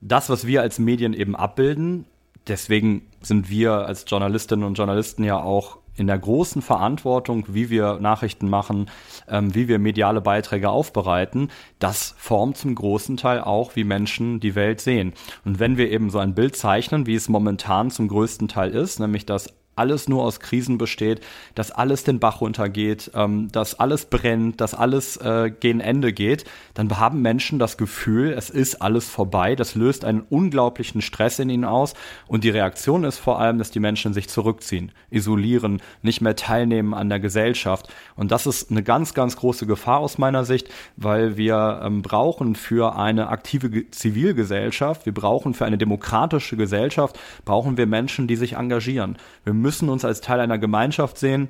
Das, 0.00 0.28
was 0.28 0.46
wir 0.46 0.62
als 0.62 0.78
Medien 0.78 1.14
eben 1.14 1.36
abbilden, 1.36 2.06
deswegen 2.48 3.06
sind 3.20 3.48
wir 3.50 3.86
als 3.86 4.04
Journalistinnen 4.06 4.66
und 4.66 4.74
Journalisten 4.74 5.24
ja 5.24 5.40
auch 5.40 5.78
in 5.94 6.06
der 6.06 6.18
großen 6.18 6.62
Verantwortung, 6.62 7.44
wie 7.48 7.68
wir 7.68 7.98
Nachrichten 8.00 8.48
machen, 8.48 8.90
ähm, 9.28 9.54
wie 9.54 9.68
wir 9.68 9.78
mediale 9.78 10.22
Beiträge 10.22 10.70
aufbereiten, 10.70 11.50
das 11.78 12.14
formt 12.16 12.56
zum 12.56 12.74
großen 12.74 13.18
Teil 13.18 13.40
auch, 13.40 13.76
wie 13.76 13.84
Menschen 13.84 14.40
die 14.40 14.54
Welt 14.54 14.80
sehen. 14.80 15.12
Und 15.44 15.60
wenn 15.60 15.76
wir 15.76 15.90
eben 15.90 16.08
so 16.08 16.18
ein 16.18 16.34
Bild 16.34 16.56
zeichnen, 16.56 17.06
wie 17.06 17.14
es 17.14 17.28
momentan 17.28 17.90
zum 17.90 18.08
größten 18.08 18.48
Teil 18.48 18.70
ist, 18.70 19.00
nämlich 19.00 19.26
dass 19.26 19.52
alles 19.74 20.08
nur 20.08 20.22
aus 20.22 20.40
Krisen 20.40 20.78
besteht, 20.78 21.20
dass 21.54 21.70
alles 21.70 22.04
den 22.04 22.18
Bach 22.18 22.40
runtergeht, 22.40 23.10
ähm, 23.14 23.48
dass 23.52 23.78
alles 23.78 24.06
brennt, 24.06 24.60
dass 24.60 24.74
alles 24.74 25.16
äh, 25.16 25.50
gegen 25.50 25.80
Ende 25.80 26.12
geht, 26.12 26.44
dann 26.74 26.98
haben 26.98 27.22
Menschen 27.22 27.58
das 27.58 27.76
Gefühl, 27.76 28.32
es 28.36 28.50
ist 28.50 28.82
alles 28.82 29.08
vorbei. 29.08 29.56
Das 29.56 29.74
löst 29.74 30.04
einen 30.04 30.20
unglaublichen 30.20 31.00
Stress 31.00 31.38
in 31.38 31.48
ihnen 31.48 31.64
aus. 31.64 31.94
Und 32.26 32.44
die 32.44 32.50
Reaktion 32.50 33.04
ist 33.04 33.18
vor 33.18 33.40
allem, 33.40 33.58
dass 33.58 33.70
die 33.70 33.80
Menschen 33.80 34.12
sich 34.12 34.28
zurückziehen, 34.28 34.92
isolieren, 35.10 35.80
nicht 36.02 36.20
mehr 36.20 36.36
teilnehmen 36.36 36.94
an 36.94 37.08
der 37.08 37.20
Gesellschaft. 37.20 37.92
Und 38.14 38.30
das 38.30 38.46
ist 38.46 38.70
eine 38.70 38.82
ganz, 38.82 39.14
ganz 39.14 39.36
große 39.36 39.66
Gefahr 39.66 39.98
aus 39.98 40.18
meiner 40.18 40.44
Sicht, 40.44 40.68
weil 40.96 41.36
wir 41.36 41.80
ähm, 41.82 42.02
brauchen 42.02 42.54
für 42.56 42.96
eine 42.96 43.28
aktive 43.28 43.90
Zivilgesellschaft, 43.90 45.06
wir 45.06 45.14
brauchen 45.14 45.54
für 45.54 45.64
eine 45.64 45.78
demokratische 45.78 46.56
Gesellschaft, 46.56 47.18
brauchen 47.44 47.76
wir 47.76 47.86
Menschen, 47.86 48.26
die 48.26 48.36
sich 48.36 48.54
engagieren. 48.54 49.16
Wir 49.44 49.54
müssen 49.62 49.88
uns 49.88 50.04
als 50.04 50.20
Teil 50.20 50.40
einer 50.40 50.58
Gemeinschaft 50.58 51.16
sehen. 51.16 51.48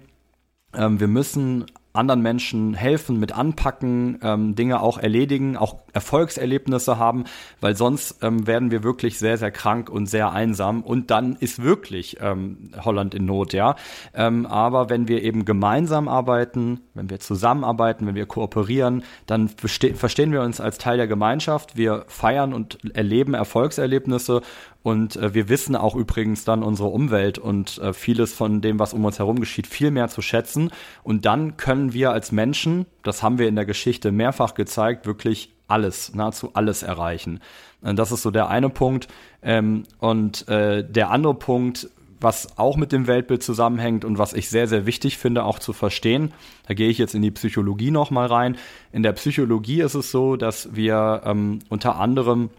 Ähm, 0.74 1.00
wir 1.00 1.08
müssen 1.08 1.66
anderen 1.92 2.22
Menschen 2.22 2.74
helfen, 2.74 3.20
mit 3.20 3.32
anpacken, 3.32 4.18
ähm, 4.22 4.54
Dinge 4.54 4.80
auch 4.80 4.98
erledigen, 4.98 5.56
auch 5.56 5.76
Erfolgserlebnisse 5.92 6.98
haben, 6.98 7.24
weil 7.60 7.76
sonst 7.76 8.22
ähm, 8.22 8.46
werden 8.46 8.70
wir 8.70 8.82
wirklich 8.82 9.18
sehr, 9.18 9.36
sehr 9.36 9.50
krank 9.50 9.90
und 9.90 10.06
sehr 10.06 10.32
einsam 10.32 10.82
und 10.82 11.10
dann 11.10 11.36
ist 11.36 11.62
wirklich 11.62 12.16
ähm, 12.20 12.70
Holland 12.82 13.14
in 13.14 13.26
Not, 13.26 13.52
ja. 13.52 13.76
Ähm, 14.14 14.46
aber 14.46 14.88
wenn 14.88 15.06
wir 15.06 15.22
eben 15.22 15.44
gemeinsam 15.44 16.08
arbeiten, 16.08 16.80
wenn 16.94 17.10
wir 17.10 17.20
zusammenarbeiten, 17.20 18.06
wenn 18.06 18.14
wir 18.14 18.26
kooperieren, 18.26 19.02
dann 19.26 19.48
verste 19.48 19.94
verstehen 19.94 20.32
wir 20.32 20.42
uns 20.42 20.60
als 20.60 20.78
Teil 20.78 20.96
der 20.96 21.06
Gemeinschaft, 21.08 21.76
wir 21.76 22.04
feiern 22.08 22.54
und 22.54 22.78
erleben 22.94 23.34
Erfolgserlebnisse 23.34 24.40
und 24.82 25.16
äh, 25.16 25.34
wir 25.34 25.48
wissen 25.48 25.76
auch 25.76 25.94
übrigens 25.94 26.44
dann 26.44 26.62
unsere 26.62 26.88
Umwelt 26.88 27.38
und 27.38 27.78
äh, 27.78 27.92
vieles 27.92 28.32
von 28.32 28.60
dem, 28.60 28.78
was 28.78 28.94
um 28.94 29.04
uns 29.04 29.18
herum 29.18 29.38
geschieht, 29.38 29.66
viel 29.66 29.90
mehr 29.90 30.08
zu 30.08 30.22
schätzen. 30.22 30.70
Und 31.02 31.24
dann 31.24 31.56
können 31.56 31.92
wir 31.92 32.12
als 32.12 32.32
Menschen, 32.32 32.86
das 33.02 33.22
haben 33.22 33.38
wir 33.38 33.48
in 33.48 33.54
der 33.54 33.64
Geschichte 33.64 34.10
mehrfach 34.10 34.54
gezeigt, 34.54 35.06
wirklich 35.06 35.52
alles, 35.68 36.14
nahezu 36.14 36.50
alles 36.54 36.82
erreichen. 36.82 37.40
Und 37.80 37.98
das 37.98 38.12
ist 38.12 38.22
so 38.22 38.30
der 38.30 38.48
eine 38.48 38.68
Punkt. 38.68 39.08
Ähm, 39.42 39.84
und 39.98 40.48
äh, 40.48 40.84
der 40.84 41.10
andere 41.10 41.34
Punkt, 41.34 41.88
was 42.20 42.56
auch 42.58 42.76
mit 42.76 42.92
dem 42.92 43.06
Weltbild 43.06 43.42
zusammenhängt 43.42 44.04
und 44.04 44.18
was 44.18 44.32
ich 44.32 44.48
sehr, 44.48 44.68
sehr 44.68 44.86
wichtig 44.86 45.18
finde, 45.18 45.44
auch 45.44 45.58
zu 45.58 45.72
verstehen. 45.72 46.32
Da 46.68 46.74
gehe 46.74 46.88
ich 46.88 46.98
jetzt 46.98 47.14
in 47.14 47.22
die 47.22 47.32
Psychologie 47.32 47.90
nochmal 47.90 48.26
rein. 48.26 48.56
In 48.92 49.02
der 49.02 49.12
Psychologie 49.12 49.80
ist 49.80 49.94
es 49.94 50.10
so, 50.10 50.36
dass 50.36 50.74
wir 50.74 51.22
ähm, 51.24 51.60
unter 51.68 51.96
anderem 51.96 52.50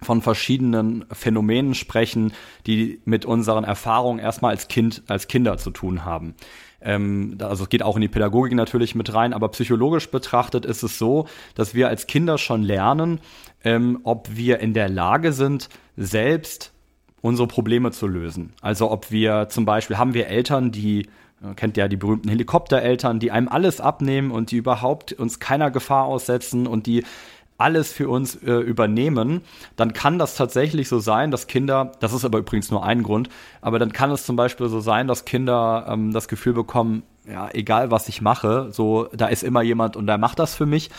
von 0.00 0.22
verschiedenen 0.22 1.04
Phänomenen 1.12 1.74
sprechen, 1.74 2.32
die 2.66 3.00
mit 3.04 3.24
unseren 3.24 3.64
Erfahrungen 3.64 4.20
erstmal 4.20 4.52
als 4.52 4.68
Kind, 4.68 5.02
als 5.08 5.26
Kinder 5.26 5.58
zu 5.58 5.70
tun 5.70 6.04
haben. 6.04 6.34
Ähm, 6.80 7.36
also 7.40 7.64
es 7.64 7.68
geht 7.68 7.82
auch 7.82 7.96
in 7.96 8.02
die 8.02 8.08
Pädagogik 8.08 8.54
natürlich 8.54 8.94
mit 8.94 9.12
rein, 9.12 9.32
aber 9.32 9.48
psychologisch 9.48 10.10
betrachtet 10.10 10.64
ist 10.64 10.82
es 10.82 10.98
so, 10.98 11.26
dass 11.54 11.74
wir 11.74 11.88
als 11.88 12.06
Kinder 12.06 12.38
schon 12.38 12.62
lernen, 12.62 13.20
ähm, 13.64 14.00
ob 14.04 14.28
wir 14.32 14.60
in 14.60 14.72
der 14.72 14.88
Lage 14.88 15.32
sind, 15.32 15.68
selbst 15.96 16.72
unsere 17.20 17.48
Probleme 17.48 17.90
zu 17.90 18.06
lösen. 18.06 18.52
Also 18.60 18.90
ob 18.92 19.10
wir 19.10 19.48
zum 19.48 19.64
Beispiel 19.64 19.98
haben 19.98 20.14
wir 20.14 20.28
Eltern, 20.28 20.70
die 20.70 21.08
kennt 21.56 21.76
ja 21.76 21.86
die 21.86 21.96
berühmten 21.96 22.28
Helikoptereltern, 22.28 23.20
die 23.20 23.30
einem 23.30 23.48
alles 23.48 23.80
abnehmen 23.80 24.30
und 24.30 24.50
die 24.50 24.56
überhaupt 24.56 25.12
uns 25.12 25.38
keiner 25.38 25.70
Gefahr 25.70 26.04
aussetzen 26.04 26.66
und 26.66 26.86
die 26.86 27.04
alles 27.58 27.92
für 27.92 28.08
uns 28.08 28.36
äh, 28.36 28.52
übernehmen, 28.52 29.42
dann 29.76 29.92
kann 29.92 30.18
das 30.18 30.36
tatsächlich 30.36 30.88
so 30.88 31.00
sein, 31.00 31.30
dass 31.30 31.48
Kinder, 31.48 31.92
das 32.00 32.12
ist 32.12 32.24
aber 32.24 32.38
übrigens 32.38 32.70
nur 32.70 32.84
ein 32.84 33.02
Grund, 33.02 33.28
aber 33.60 33.78
dann 33.78 33.92
kann 33.92 34.10
es 34.12 34.24
zum 34.24 34.36
Beispiel 34.36 34.68
so 34.68 34.80
sein, 34.80 35.08
dass 35.08 35.24
Kinder 35.24 35.86
ähm, 35.88 36.12
das 36.12 36.28
Gefühl 36.28 36.54
bekommen, 36.54 37.02
ja, 37.30 37.50
egal 37.52 37.90
was 37.90 38.08
ich 38.08 38.22
mache, 38.22 38.68
so, 38.70 39.08
da 39.12 39.26
ist 39.26 39.42
immer 39.42 39.62
jemand 39.62 39.96
und 39.96 40.06
der 40.06 40.18
macht 40.18 40.38
das 40.38 40.54
für 40.54 40.66
mich 40.66 40.90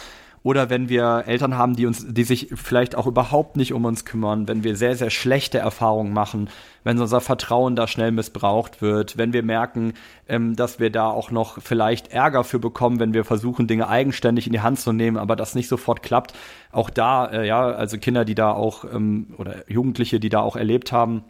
oder 0.43 0.69
wenn 0.69 0.89
wir 0.89 1.23
Eltern 1.25 1.57
haben, 1.57 1.75
die 1.75 1.85
uns, 1.85 2.05
die 2.07 2.23
sich 2.23 2.49
vielleicht 2.55 2.95
auch 2.95 3.07
überhaupt 3.07 3.57
nicht 3.57 3.73
um 3.73 3.85
uns 3.85 4.05
kümmern, 4.05 4.47
wenn 4.47 4.63
wir 4.63 4.75
sehr, 4.75 4.95
sehr 4.95 5.09
schlechte 5.09 5.57
Erfahrungen 5.57 6.13
machen, 6.13 6.49
wenn 6.83 6.99
unser 6.99 7.21
Vertrauen 7.21 7.75
da 7.75 7.87
schnell 7.87 8.11
missbraucht 8.11 8.81
wird, 8.81 9.17
wenn 9.17 9.33
wir 9.33 9.43
merken, 9.43 9.93
ähm, 10.27 10.55
dass 10.55 10.79
wir 10.79 10.89
da 10.89 11.09
auch 11.09 11.31
noch 11.31 11.61
vielleicht 11.61 12.13
Ärger 12.13 12.43
für 12.43 12.59
bekommen, 12.59 12.99
wenn 12.99 13.13
wir 13.13 13.25
versuchen, 13.25 13.67
Dinge 13.67 13.89
eigenständig 13.89 14.47
in 14.47 14.53
die 14.53 14.61
Hand 14.61 14.79
zu 14.79 14.93
nehmen, 14.93 15.17
aber 15.17 15.35
das 15.35 15.55
nicht 15.55 15.67
sofort 15.67 16.03
klappt. 16.03 16.33
Auch 16.71 16.89
da, 16.89 17.25
äh, 17.25 17.47
ja, 17.47 17.61
also 17.61 17.97
Kinder, 17.97 18.23
die 18.23 18.35
da 18.35 18.51
auch, 18.51 18.85
ähm, 18.85 19.33
oder 19.37 19.55
Jugendliche, 19.67 20.19
die 20.19 20.29
da 20.29 20.39
auch 20.39 20.55
erlebt 20.55 20.91
haben, 20.91 21.23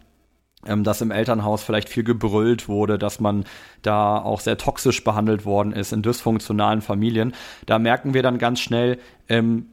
ähm, 0.65 0.83
dass 0.83 1.01
im 1.01 1.11
Elternhaus 1.11 1.63
vielleicht 1.63 1.89
viel 1.89 2.03
gebrüllt 2.03 2.67
wurde, 2.67 2.97
dass 2.97 3.19
man 3.19 3.45
da 3.81 4.17
auch 4.17 4.41
sehr 4.41 4.57
toxisch 4.57 5.03
behandelt 5.03 5.45
worden 5.45 5.71
ist 5.71 5.93
in 5.93 6.01
dysfunktionalen 6.01 6.81
Familien. 6.81 7.33
Da 7.65 7.79
merken 7.79 8.13
wir 8.13 8.23
dann 8.23 8.37
ganz 8.37 8.59
schnell, 8.59 8.99
ähm, 9.29 9.67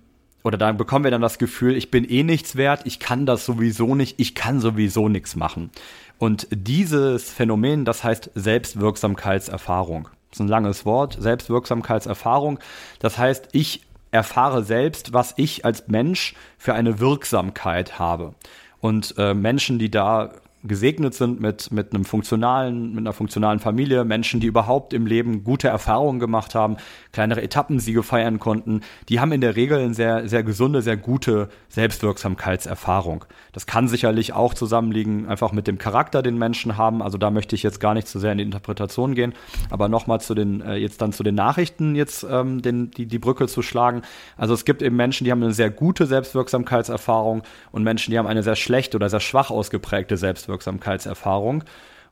oder 0.44 0.58
da 0.58 0.70
bekommen 0.70 1.04
wir 1.04 1.10
dann 1.10 1.22
das 1.22 1.38
Gefühl, 1.38 1.76
ich 1.76 1.90
bin 1.90 2.04
eh 2.04 2.22
nichts 2.22 2.54
wert, 2.54 2.82
ich 2.84 3.00
kann 3.00 3.26
das 3.26 3.44
sowieso 3.44 3.96
nicht, 3.96 4.20
ich 4.20 4.36
kann 4.36 4.60
sowieso 4.60 5.08
nichts 5.08 5.34
machen. 5.34 5.70
Und 6.18 6.46
dieses 6.50 7.30
Phänomen, 7.30 7.84
das 7.84 8.04
heißt 8.04 8.30
Selbstwirksamkeitserfahrung. 8.34 10.08
Das 10.30 10.38
ist 10.38 10.40
ein 10.40 10.48
langes 10.48 10.86
Wort, 10.86 11.16
Selbstwirksamkeitserfahrung. 11.20 12.60
Das 13.00 13.18
heißt, 13.18 13.48
ich 13.52 13.82
erfahre 14.12 14.62
selbst, 14.62 15.12
was 15.12 15.34
ich 15.36 15.64
als 15.64 15.88
Mensch 15.88 16.34
für 16.58 16.74
eine 16.74 17.00
Wirksamkeit 17.00 17.98
habe. 17.98 18.34
Und 18.80 19.14
äh, 19.18 19.34
Menschen, 19.34 19.78
die 19.78 19.90
da 19.90 20.30
gesegnet 20.68 21.14
sind 21.14 21.40
mit, 21.40 21.70
mit 21.70 21.94
einem 21.94 22.04
funktionalen, 22.04 22.90
mit 22.90 22.98
einer 22.98 23.12
funktionalen 23.12 23.58
Familie, 23.58 24.04
Menschen, 24.04 24.40
die 24.40 24.46
überhaupt 24.46 24.92
im 24.92 25.06
Leben 25.06 25.44
gute 25.44 25.68
Erfahrungen 25.68 26.20
gemacht 26.20 26.54
haben, 26.54 26.76
kleinere 27.12 27.42
Etappensiege 27.42 28.02
feiern 28.02 28.38
konnten, 28.38 28.80
die 29.08 29.20
haben 29.20 29.32
in 29.32 29.40
der 29.40 29.56
Regel 29.56 29.78
eine 29.78 29.94
sehr, 29.94 30.28
sehr 30.28 30.42
gesunde, 30.42 30.82
sehr 30.82 30.96
gute 30.96 31.48
Selbstwirksamkeitserfahrung. 31.68 33.24
Das 33.52 33.66
kann 33.66 33.88
sicherlich 33.88 34.32
auch 34.32 34.54
zusammenliegen, 34.54 35.28
einfach 35.28 35.52
mit 35.52 35.66
dem 35.66 35.78
Charakter, 35.78 36.22
den 36.22 36.38
Menschen 36.38 36.76
haben. 36.76 37.02
Also 37.02 37.18
da 37.18 37.30
möchte 37.30 37.54
ich 37.54 37.62
jetzt 37.62 37.80
gar 37.80 37.94
nicht 37.94 38.08
zu 38.08 38.18
sehr 38.18 38.32
in 38.32 38.38
die 38.38 38.44
Interpretation 38.44 39.14
gehen. 39.14 39.34
Aber 39.70 39.88
nochmal 39.88 40.20
zu 40.20 40.34
den, 40.34 40.60
äh, 40.60 40.76
jetzt 40.76 41.00
dann 41.00 41.12
zu 41.12 41.22
den 41.22 41.34
Nachrichten 41.34 41.94
jetzt 41.94 42.26
ähm, 42.28 42.62
den, 42.62 42.90
die, 42.90 43.06
die 43.06 43.18
Brücke 43.18 43.46
zu 43.46 43.62
schlagen. 43.62 44.02
Also 44.36 44.54
es 44.54 44.64
gibt 44.64 44.82
eben 44.82 44.96
Menschen, 44.96 45.24
die 45.24 45.30
haben 45.30 45.42
eine 45.42 45.52
sehr 45.52 45.70
gute 45.70 46.06
Selbstwirksamkeitserfahrung 46.06 47.42
und 47.72 47.82
Menschen, 47.82 48.10
die 48.10 48.18
haben 48.18 48.26
eine 48.26 48.42
sehr 48.42 48.56
schlechte 48.56 48.96
oder 48.96 49.08
sehr 49.08 49.20
schwach 49.20 49.50
ausgeprägte 49.50 50.16
Selbstwirksamkeitserfahrung. 50.16 50.55
Selbstwirksamkeitserfahrung. 50.56 51.64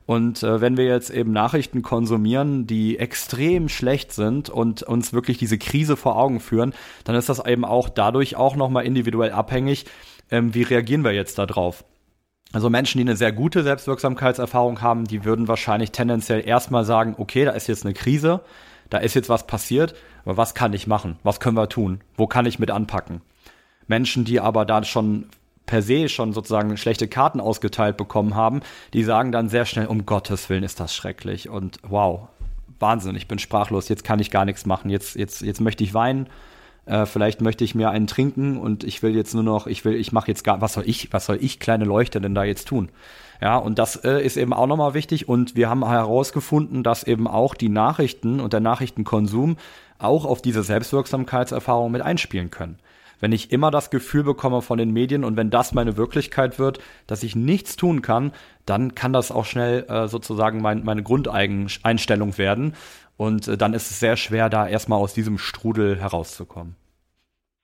Und 0.05 0.43
äh, 0.43 0.61
wenn 0.61 0.77
wir 0.77 0.85
jetzt 0.85 1.09
eben 1.09 1.31
Nachrichten 1.31 1.81
konsumieren, 1.81 2.67
die 2.67 2.99
extrem 2.99 3.69
schlecht 3.69 4.13
sind 4.13 4.49
und 4.49 4.83
uns 4.83 5.13
wirklich 5.13 5.39
diese 5.39 5.57
Krise 5.57 5.97
vor 5.97 6.15
Augen 6.15 6.39
führen, 6.39 6.73
dann 7.05 7.15
ist 7.15 7.27
das 7.27 7.43
eben 7.43 7.65
auch 7.65 7.89
dadurch 7.89 8.35
auch 8.35 8.55
nochmal 8.55 8.85
individuell 8.85 9.31
abhängig, 9.31 9.85
ähm, 10.29 10.53
wie 10.53 10.61
reagieren 10.61 11.03
wir 11.03 11.11
jetzt 11.11 11.39
darauf. 11.39 11.85
Also 12.53 12.69
Menschen, 12.69 12.99
die 12.99 13.03
eine 13.03 13.17
sehr 13.17 13.31
gute 13.31 13.63
Selbstwirksamkeitserfahrung 13.63 14.81
haben, 14.81 15.05
die 15.05 15.25
würden 15.25 15.47
wahrscheinlich 15.47 15.91
tendenziell 15.91 16.47
erstmal 16.47 16.85
sagen, 16.85 17.15
okay, 17.17 17.43
da 17.43 17.51
ist 17.51 17.67
jetzt 17.67 17.83
eine 17.83 17.95
Krise, 17.95 18.41
da 18.91 18.99
ist 18.99 19.15
jetzt 19.15 19.29
was 19.29 19.47
passiert, 19.47 19.95
aber 20.23 20.37
was 20.37 20.53
kann 20.53 20.71
ich 20.73 20.85
machen? 20.85 21.17
Was 21.23 21.39
können 21.39 21.57
wir 21.57 21.67
tun? 21.67 22.01
Wo 22.15 22.27
kann 22.27 22.45
ich 22.45 22.59
mit 22.59 22.69
anpacken? 22.69 23.21
Menschen, 23.87 24.23
die 24.23 24.39
aber 24.39 24.65
da 24.65 24.83
schon 24.83 25.29
per 25.65 25.81
se 25.81 26.09
schon 26.09 26.33
sozusagen 26.33 26.77
schlechte 26.77 27.07
Karten 27.07 27.39
ausgeteilt 27.39 27.97
bekommen 27.97 28.35
haben, 28.35 28.61
die 28.93 29.03
sagen 29.03 29.31
dann 29.31 29.49
sehr 29.49 29.65
schnell, 29.65 29.87
um 29.87 30.05
Gottes 30.05 30.49
Willen 30.49 30.63
ist 30.63 30.79
das 30.79 30.95
schrecklich. 30.95 31.49
Und 31.49 31.79
wow, 31.83 32.27
Wahnsinn, 32.79 33.15
ich 33.15 33.27
bin 33.27 33.39
sprachlos, 33.39 33.89
jetzt 33.89 34.03
kann 34.03 34.19
ich 34.19 34.31
gar 34.31 34.45
nichts 34.45 34.65
machen, 34.65 34.89
jetzt, 34.89 35.15
jetzt, 35.15 35.41
jetzt 35.41 35.61
möchte 35.61 35.83
ich 35.83 35.93
weinen, 35.93 36.27
äh, 36.85 37.05
vielleicht 37.05 37.41
möchte 37.41 37.63
ich 37.63 37.75
mir 37.75 37.89
einen 37.89 38.07
trinken 38.07 38.57
und 38.57 38.83
ich 38.83 39.01
will 39.01 39.15
jetzt 39.15 39.33
nur 39.33 39.43
noch, 39.43 39.67
ich 39.67 39.85
will, 39.85 39.95
ich 39.95 40.11
mache 40.11 40.27
jetzt 40.27 40.43
gar, 40.43 40.61
was 40.61 40.73
soll 40.73 40.83
ich, 40.87 41.11
was 41.11 41.25
soll 41.25 41.37
ich, 41.41 41.59
kleine 41.59 41.85
Leuchte, 41.85 42.21
denn 42.21 42.35
da 42.35 42.43
jetzt 42.43 42.67
tun? 42.67 42.89
Ja, 43.41 43.57
und 43.57 43.79
das 43.79 43.97
äh, 43.97 44.23
ist 44.23 44.37
eben 44.37 44.53
auch 44.53 44.67
nochmal 44.67 44.93
wichtig 44.93 45.27
und 45.27 45.55
wir 45.55 45.69
haben 45.69 45.85
herausgefunden, 45.85 46.83
dass 46.83 47.03
eben 47.03 47.27
auch 47.27 47.53
die 47.53 47.69
Nachrichten 47.69 48.39
und 48.39 48.53
der 48.53 48.61
Nachrichtenkonsum 48.61 49.57
auch 49.97 50.25
auf 50.25 50.41
diese 50.41 50.63
Selbstwirksamkeitserfahrung 50.63 51.91
mit 51.91 52.01
einspielen 52.01 52.51
können 52.51 52.77
wenn 53.19 53.31
ich 53.31 53.51
immer 53.51 53.71
das 53.71 53.89
Gefühl 53.89 54.23
bekomme 54.23 54.61
von 54.61 54.77
den 54.77 54.91
Medien 54.91 55.23
und 55.23 55.37
wenn 55.37 55.49
das 55.49 55.73
meine 55.73 55.97
Wirklichkeit 55.97 56.59
wird, 56.59 56.79
dass 57.07 57.23
ich 57.23 57.35
nichts 57.35 57.75
tun 57.75 58.01
kann, 58.01 58.31
dann 58.65 58.95
kann 58.95 59.13
das 59.13 59.31
auch 59.31 59.45
schnell 59.45 59.85
äh, 59.89 60.07
sozusagen 60.07 60.61
mein, 60.61 60.83
meine 60.83 61.03
Grundeinstellung 61.03 62.37
werden. 62.37 62.73
Und 63.17 63.47
äh, 63.47 63.57
dann 63.57 63.73
ist 63.73 63.91
es 63.91 63.99
sehr 63.99 64.17
schwer, 64.17 64.49
da 64.49 64.67
erstmal 64.67 64.99
aus 64.99 65.13
diesem 65.13 65.37
Strudel 65.37 65.99
herauszukommen. 65.99 66.75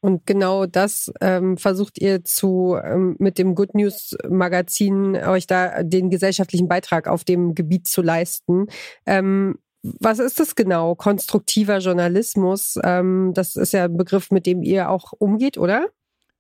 Und 0.04 0.26
genau 0.26 0.66
das 0.66 1.14
ähm, 1.22 1.58
versucht 1.58 2.02
ihr 2.02 2.24
zu 2.24 2.76
ähm, 2.84 3.16
mit 3.20 3.38
dem 3.38 3.54
Good 3.54 3.76
News 3.76 4.18
Magazin 4.28 5.16
euch 5.16 5.46
da 5.46 5.84
den 5.84 6.10
gesellschaftlichen 6.10 6.68
Beitrag 6.68 7.08
auf 7.08 7.24
dem 7.24 7.54
Gebiet 7.54 7.88
zu 7.88 8.02
leisten. 8.02 8.66
Ähm, 9.06 9.60
was 9.84 10.20
ist 10.20 10.40
das 10.40 10.56
genau? 10.56 10.96
Konstruktiver 10.96 11.80
Journalismus, 11.80 12.78
ähm, 12.84 13.32
das 13.34 13.56
ist 13.56 13.74
ja 13.74 13.86
ein 13.86 13.98
Begriff, 13.98 14.32
mit 14.32 14.46
dem 14.46 14.62
ihr 14.62 14.90
auch 14.90 15.14
umgeht, 15.18 15.58
oder? 15.58 15.88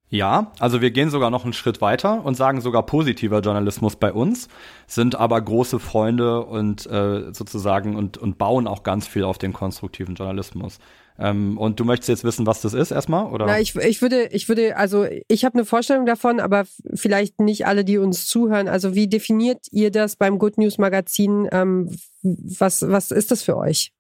Ja, 0.10 0.52
also 0.60 0.82
wir 0.82 0.92
gehen 0.92 1.10
sogar 1.10 1.30
noch 1.30 1.46
einen 1.46 1.54
Schritt 1.54 1.80
weiter 1.80 2.26
und 2.26 2.36
sagen 2.36 2.60
sogar 2.60 2.86
positiver 2.86 3.40
Journalismus 3.40 3.96
bei 3.96 4.12
uns, 4.12 4.50
sind 4.86 5.16
aber 5.16 5.40
große 5.40 5.80
Freunde 5.80 6.44
und 6.44 6.86
äh, 6.86 7.34
sozusagen 7.34 7.96
und, 7.96 8.18
und 8.18 8.38
bauen 8.38 8.68
auch 8.68 8.84
ganz 8.84 9.08
viel 9.08 9.24
auf 9.24 9.38
den 9.38 9.54
konstruktiven 9.54 10.16
Journalismus. 10.16 10.80
Ähm, 11.20 11.58
und 11.58 11.80
du 11.80 11.86
möchtest 11.86 12.10
jetzt 12.10 12.24
wissen, 12.24 12.46
was 12.46 12.62
das 12.62 12.74
ist 12.74 12.92
erstmal, 12.92 13.32
oder? 13.32 13.46
Na, 13.46 13.60
ich, 13.60 13.76
ich 13.76 14.02
würde, 14.02 14.28
ich 14.28 14.50
würde, 14.50 14.78
also 14.78 15.06
ich 15.28 15.46
habe 15.46 15.56
eine 15.56 15.66
Vorstellung 15.66 16.06
davon, 16.06 16.40
aber 16.40 16.64
vielleicht 16.94 17.40
nicht 17.40 17.68
alle, 17.68 17.86
die 17.86 17.98
uns 17.98 18.28
zuhören. 18.28 18.68
Also 18.68 18.96
wie 18.96 19.08
definiert 19.08 19.68
ihr 19.72 19.92
das 19.92 20.16
beim 20.16 20.40
Good 20.40 20.58
News 20.58 20.78
Magazin? 20.78 21.48
Ähm, 21.52 21.96
was, 22.22 22.82
was 22.88 23.12
ist 23.12 23.32
das 23.32 23.44
für 23.44 23.58
euch? 23.58 23.92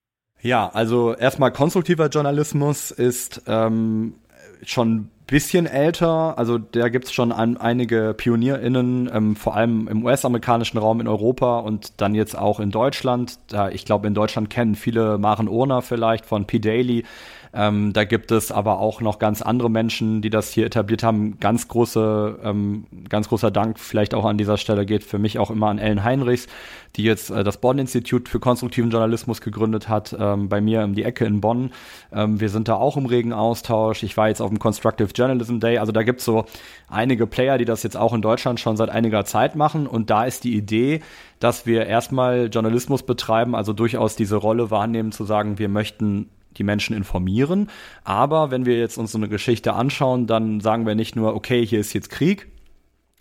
Ja, 0.41 0.69
also 0.69 1.13
erstmal 1.15 1.51
konstruktiver 1.51 2.07
Journalismus 2.07 2.89
ist 2.89 3.43
ähm, 3.45 4.15
schon 4.63 5.09
bisschen 5.31 5.65
älter, 5.65 6.37
also 6.37 6.57
da 6.57 6.89
gibt's 6.89 7.13
schon 7.13 7.31
ein, 7.31 7.55
einige 7.55 8.13
PionierInnen, 8.13 9.09
ähm, 9.11 9.35
vor 9.37 9.55
allem 9.55 9.87
im 9.87 10.03
US-amerikanischen 10.03 10.77
Raum 10.77 10.99
in 10.99 11.07
Europa 11.07 11.59
und 11.59 12.01
dann 12.01 12.13
jetzt 12.13 12.37
auch 12.37 12.59
in 12.59 12.69
Deutschland. 12.69 13.39
Da, 13.47 13.69
ich 13.69 13.85
glaube, 13.85 14.07
in 14.07 14.13
Deutschland 14.13 14.49
kennen 14.49 14.75
viele 14.75 15.17
Maren 15.17 15.47
Urner 15.47 15.81
vielleicht 15.81 16.25
von 16.25 16.45
P. 16.45 16.59
Daily. 16.59 17.05
Ähm, 17.53 17.91
da 17.91 18.05
gibt 18.05 18.31
es 18.31 18.51
aber 18.51 18.79
auch 18.79 19.01
noch 19.01 19.19
ganz 19.19 19.41
andere 19.41 19.69
Menschen, 19.69 20.21
die 20.21 20.29
das 20.29 20.51
hier 20.51 20.65
etabliert 20.65 21.03
haben. 21.03 21.37
Ganz 21.39 21.67
große, 21.67 22.39
ähm, 22.43 22.85
ganz 23.09 23.27
großer 23.27 23.51
Dank 23.51 23.79
vielleicht 23.79 24.13
auch 24.13 24.25
an 24.25 24.37
dieser 24.37 24.57
Stelle 24.57 24.85
geht 24.85 25.03
für 25.03 25.19
mich 25.19 25.37
auch 25.37 25.51
immer 25.51 25.67
an 25.67 25.77
Ellen 25.77 26.03
Heinrichs, 26.03 26.47
die 26.95 27.03
jetzt 27.03 27.29
äh, 27.29 27.43
das 27.43 27.57
Bonn-Institut 27.57 28.29
für 28.29 28.39
konstruktiven 28.39 28.89
Journalismus 28.89 29.41
gegründet 29.41 29.89
hat, 29.89 30.15
ähm, 30.17 30.47
bei 30.47 30.61
mir 30.61 30.83
um 30.83 30.95
die 30.95 31.03
Ecke 31.03 31.25
in 31.25 31.41
Bonn. 31.41 31.71
Ähm, 32.13 32.39
wir 32.39 32.49
sind 32.49 32.69
da 32.69 32.75
auch 32.75 32.95
im 32.95 33.05
regen 33.05 33.33
Austausch. 33.33 34.03
Ich 34.03 34.15
war 34.15 34.29
jetzt 34.29 34.41
auf 34.41 34.49
dem 34.49 34.59
Constructive 34.59 35.09
Journalism 35.13 35.59
Day. 35.59 35.77
Also 35.77 35.91
da 35.91 36.03
gibt's 36.03 36.23
so 36.23 36.45
einige 36.87 37.27
Player, 37.27 37.57
die 37.57 37.65
das 37.65 37.83
jetzt 37.83 37.97
auch 37.97 38.13
in 38.13 38.21
Deutschland 38.21 38.61
schon 38.61 38.77
seit 38.77 38.89
einiger 38.89 39.25
Zeit 39.25 39.57
machen. 39.57 39.87
Und 39.87 40.09
da 40.09 40.23
ist 40.23 40.45
die 40.45 40.55
Idee, 40.55 41.01
dass 41.39 41.65
wir 41.65 41.85
erstmal 41.85 42.49
Journalismus 42.51 43.03
betreiben, 43.03 43.55
also 43.55 43.73
durchaus 43.73 44.15
diese 44.15 44.37
Rolle 44.37 44.71
wahrnehmen, 44.71 45.11
zu 45.11 45.25
sagen, 45.25 45.59
wir 45.59 45.67
möchten 45.67 46.29
die 46.57 46.63
Menschen 46.63 46.95
informieren. 46.95 47.69
Aber 48.03 48.51
wenn 48.51 48.65
wir 48.65 48.77
jetzt 48.77 48.97
uns 48.97 49.11
so 49.11 49.17
eine 49.17 49.29
Geschichte 49.29 49.73
anschauen, 49.73 50.27
dann 50.27 50.59
sagen 50.59 50.85
wir 50.85 50.95
nicht 50.95 51.15
nur, 51.15 51.35
okay, 51.35 51.65
hier 51.65 51.79
ist 51.79 51.93
jetzt 51.93 52.09
Krieg, 52.09 52.47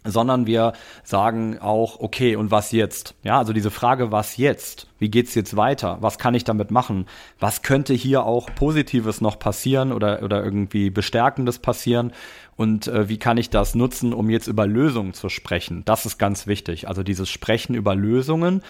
sondern 0.05 0.47
wir 0.47 0.73
sagen 1.05 1.59
auch, 1.59 2.01
okay, 2.01 2.37
und 2.37 2.51
was 2.51 2.73
jetzt? 2.73 3.15
Ja, 3.23 3.39
also 3.39 3.53
diese 3.53 3.71
Frage, 3.71 4.11
was 4.11 4.37
jetzt? 4.37 4.87
Wie 4.99 5.11
geht's 5.11 5.35
jetzt 5.35 5.57
weiter? 5.57 5.99
Was 6.01 6.19
kann 6.19 6.35
ich 6.35 6.45
damit 6.45 6.71
machen? 6.71 7.07
Was 7.39 7.63
könnte 7.63 7.93
hier 7.93 8.25
auch 8.25 8.49
Positives 8.55 9.21
noch 9.21 9.39
passieren 9.39 9.93
oder, 9.93 10.23
oder 10.23 10.43
irgendwie 10.43 10.91
Bestärkendes 10.91 11.59
passieren? 11.59 12.13
Und 12.57 12.89
äh, 12.89 13.09
wie 13.09 13.19
kann 13.19 13.37
ich 13.37 13.51
das 13.51 13.75
nutzen, 13.75 14.13
um 14.13 14.31
jetzt 14.31 14.47
über 14.47 14.67
Lösungen 14.67 15.13
zu 15.13 15.29
sprechen? 15.29 15.83
Das 15.85 16.07
ist 16.07 16.19
ganz 16.19 16.47
wichtig. 16.47 16.89
Also 16.89 17.03
dieses 17.03 17.29
Sprechen 17.29 17.75
über 17.75 17.95
Lösungen 17.95 18.63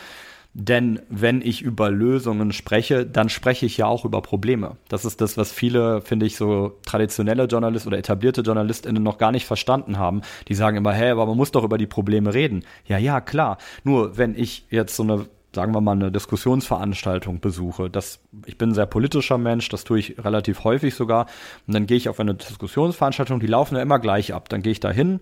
denn 0.52 1.00
wenn 1.09 1.42
ich 1.42 1.62
über 1.62 1.90
Lösungen 1.90 2.52
spreche, 2.52 3.07
dann 3.07 3.28
spreche 3.28 3.66
ich 3.66 3.76
ja 3.76 3.87
auch 3.87 4.04
über 4.04 4.21
Probleme. 4.21 4.76
Das 4.88 5.04
ist 5.04 5.21
das, 5.21 5.37
was 5.37 5.52
viele, 5.52 6.00
finde 6.00 6.26
ich, 6.26 6.37
so 6.37 6.78
traditionelle 6.85 7.45
Journalisten 7.45 7.88
oder 7.88 7.99
etablierte 7.99 8.40
JournalistInnen 8.40 9.02
noch 9.02 9.19
gar 9.19 9.30
nicht 9.30 9.47
verstanden 9.47 9.99
haben. 9.99 10.23
Die 10.49 10.54
sagen 10.54 10.76
immer, 10.76 10.92
hä, 10.92 11.11
aber 11.11 11.26
man 11.26 11.37
muss 11.37 11.52
doch 11.52 11.62
über 11.62 11.78
die 11.78 11.87
Probleme 11.87 12.35
reden. 12.35 12.64
Ja, 12.87 12.99
ja, 12.99 13.21
klar. 13.21 13.59
Nur 13.85 14.19
wenn 14.19 14.35
ich 14.37 14.66
jetzt 14.71 14.97
so 14.97 15.04
eine 15.04 15.26
sagen 15.54 15.75
wir 15.75 15.80
mal, 15.80 15.92
eine 15.92 16.12
Diskussionsveranstaltung 16.12 17.40
besuche. 17.40 17.90
Das, 17.90 18.21
ich 18.47 18.57
bin 18.57 18.71
ein 18.71 18.75
sehr 18.75 18.87
politischer 18.87 19.38
Mensch, 19.38 19.69
das 19.69 19.85
tue 19.85 19.99
ich 19.99 20.16
relativ 20.25 20.64
häufig 20.64 20.95
sogar. 20.95 21.26
Und 21.66 21.75
dann 21.75 21.87
gehe 21.87 21.97
ich 21.97 22.09
auf 22.09 22.21
eine 22.21 22.35
Diskussionsveranstaltung, 22.35 23.40
die 23.40 23.47
laufen 23.47 23.76
ja 23.76 23.83
immer 23.83 23.99
gleich 23.99 24.33
ab. 24.33 24.49
Dann 24.49 24.62
gehe 24.62 24.73
ich 24.73 24.80
da 24.80 24.90
hin 24.90 25.21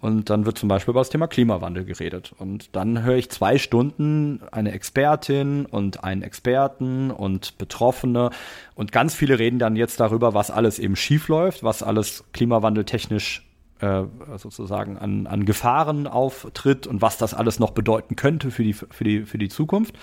und 0.00 0.28
dann 0.30 0.44
wird 0.44 0.58
zum 0.58 0.68
Beispiel 0.68 0.92
über 0.92 1.00
das 1.00 1.10
Thema 1.10 1.28
Klimawandel 1.28 1.84
geredet. 1.84 2.32
Und 2.38 2.76
dann 2.76 3.02
höre 3.02 3.16
ich 3.16 3.30
zwei 3.30 3.58
Stunden 3.58 4.42
eine 4.52 4.72
Expertin 4.72 5.66
und 5.66 6.04
einen 6.04 6.22
Experten 6.22 7.10
und 7.10 7.56
Betroffene. 7.56 8.30
Und 8.74 8.92
ganz 8.92 9.14
viele 9.14 9.38
reden 9.38 9.58
dann 9.58 9.76
jetzt 9.76 10.00
darüber, 10.00 10.34
was 10.34 10.50
alles 10.50 10.78
eben 10.78 10.96
schief 10.96 11.28
läuft, 11.28 11.62
was 11.62 11.82
alles 11.82 12.24
klimawandeltechnisch 12.32 13.49
äh, 13.80 14.02
sozusagen 14.36 14.98
an, 14.98 15.26
an 15.26 15.44
Gefahren 15.44 16.06
auftritt 16.06 16.86
und 16.86 17.02
was 17.02 17.18
das 17.18 17.34
alles 17.34 17.58
noch 17.58 17.70
bedeuten 17.70 18.16
könnte 18.16 18.50
für 18.50 18.62
die, 18.62 18.74
für 18.74 19.04
die, 19.04 19.22
für 19.22 19.38
die 19.38 19.48
Zukunft. 19.48 19.94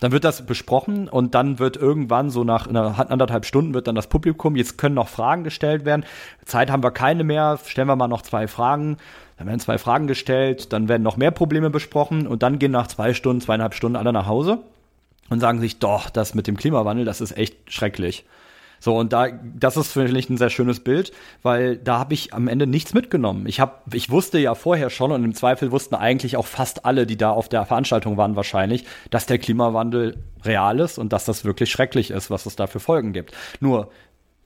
Dann 0.00 0.12
wird 0.12 0.24
das 0.24 0.44
besprochen 0.44 1.08
und 1.08 1.34
dann 1.34 1.58
wird 1.58 1.76
irgendwann 1.76 2.30
so 2.30 2.44
nach 2.44 2.66
einer, 2.66 3.10
anderthalb 3.10 3.46
Stunden 3.46 3.72
wird 3.72 3.86
dann 3.86 3.94
das 3.94 4.08
Publikum, 4.08 4.54
jetzt 4.56 4.76
können 4.76 4.94
noch 4.94 5.08
Fragen 5.08 5.42
gestellt 5.42 5.84
werden. 5.84 6.04
Zeit 6.44 6.70
haben 6.70 6.82
wir 6.82 6.90
keine 6.90 7.24
mehr, 7.24 7.58
stellen 7.64 7.88
wir 7.88 7.96
mal 7.96 8.08
noch 8.08 8.22
zwei 8.22 8.46
Fragen. 8.46 8.98
Dann 9.38 9.48
werden 9.48 9.60
zwei 9.60 9.78
Fragen 9.78 10.06
gestellt, 10.06 10.72
dann 10.72 10.88
werden 10.88 11.02
noch 11.02 11.16
mehr 11.16 11.30
Probleme 11.30 11.70
besprochen 11.70 12.26
und 12.26 12.42
dann 12.42 12.58
gehen 12.58 12.72
nach 12.72 12.86
zwei 12.86 13.12
Stunden, 13.12 13.42
zweieinhalb 13.42 13.74
Stunden 13.74 13.96
alle 13.96 14.12
nach 14.12 14.26
Hause 14.26 14.60
und 15.28 15.40
sagen 15.40 15.60
sich, 15.60 15.78
doch, 15.78 16.10
das 16.10 16.34
mit 16.34 16.46
dem 16.46 16.56
Klimawandel, 16.56 17.04
das 17.04 17.20
ist 17.20 17.36
echt 17.36 17.72
schrecklich. 17.72 18.24
So, 18.80 18.96
und 18.96 19.12
da, 19.12 19.28
das 19.28 19.76
ist 19.76 19.92
finde 19.92 20.18
ich 20.18 20.30
ein 20.30 20.36
sehr 20.36 20.50
schönes 20.50 20.80
Bild, 20.80 21.12
weil 21.42 21.76
da 21.76 21.98
habe 21.98 22.14
ich 22.14 22.34
am 22.34 22.48
Ende 22.48 22.66
nichts 22.66 22.94
mitgenommen. 22.94 23.46
Ich 23.46 23.60
habe, 23.60 23.74
ich 23.92 24.10
wusste 24.10 24.38
ja 24.38 24.54
vorher 24.54 24.90
schon 24.90 25.12
und 25.12 25.24
im 25.24 25.34
Zweifel 25.34 25.72
wussten 25.72 25.94
eigentlich 25.94 26.36
auch 26.36 26.46
fast 26.46 26.84
alle, 26.84 27.06
die 27.06 27.16
da 27.16 27.30
auf 27.30 27.48
der 27.48 27.64
Veranstaltung 27.64 28.16
waren 28.16 28.36
wahrscheinlich, 28.36 28.84
dass 29.10 29.26
der 29.26 29.38
Klimawandel 29.38 30.18
real 30.44 30.78
ist 30.80 30.98
und 30.98 31.12
dass 31.12 31.24
das 31.24 31.44
wirklich 31.44 31.70
schrecklich 31.70 32.10
ist, 32.10 32.30
was 32.30 32.46
es 32.46 32.56
da 32.56 32.66
für 32.66 32.80
Folgen 32.80 33.12
gibt. 33.12 33.32
Nur, 33.60 33.90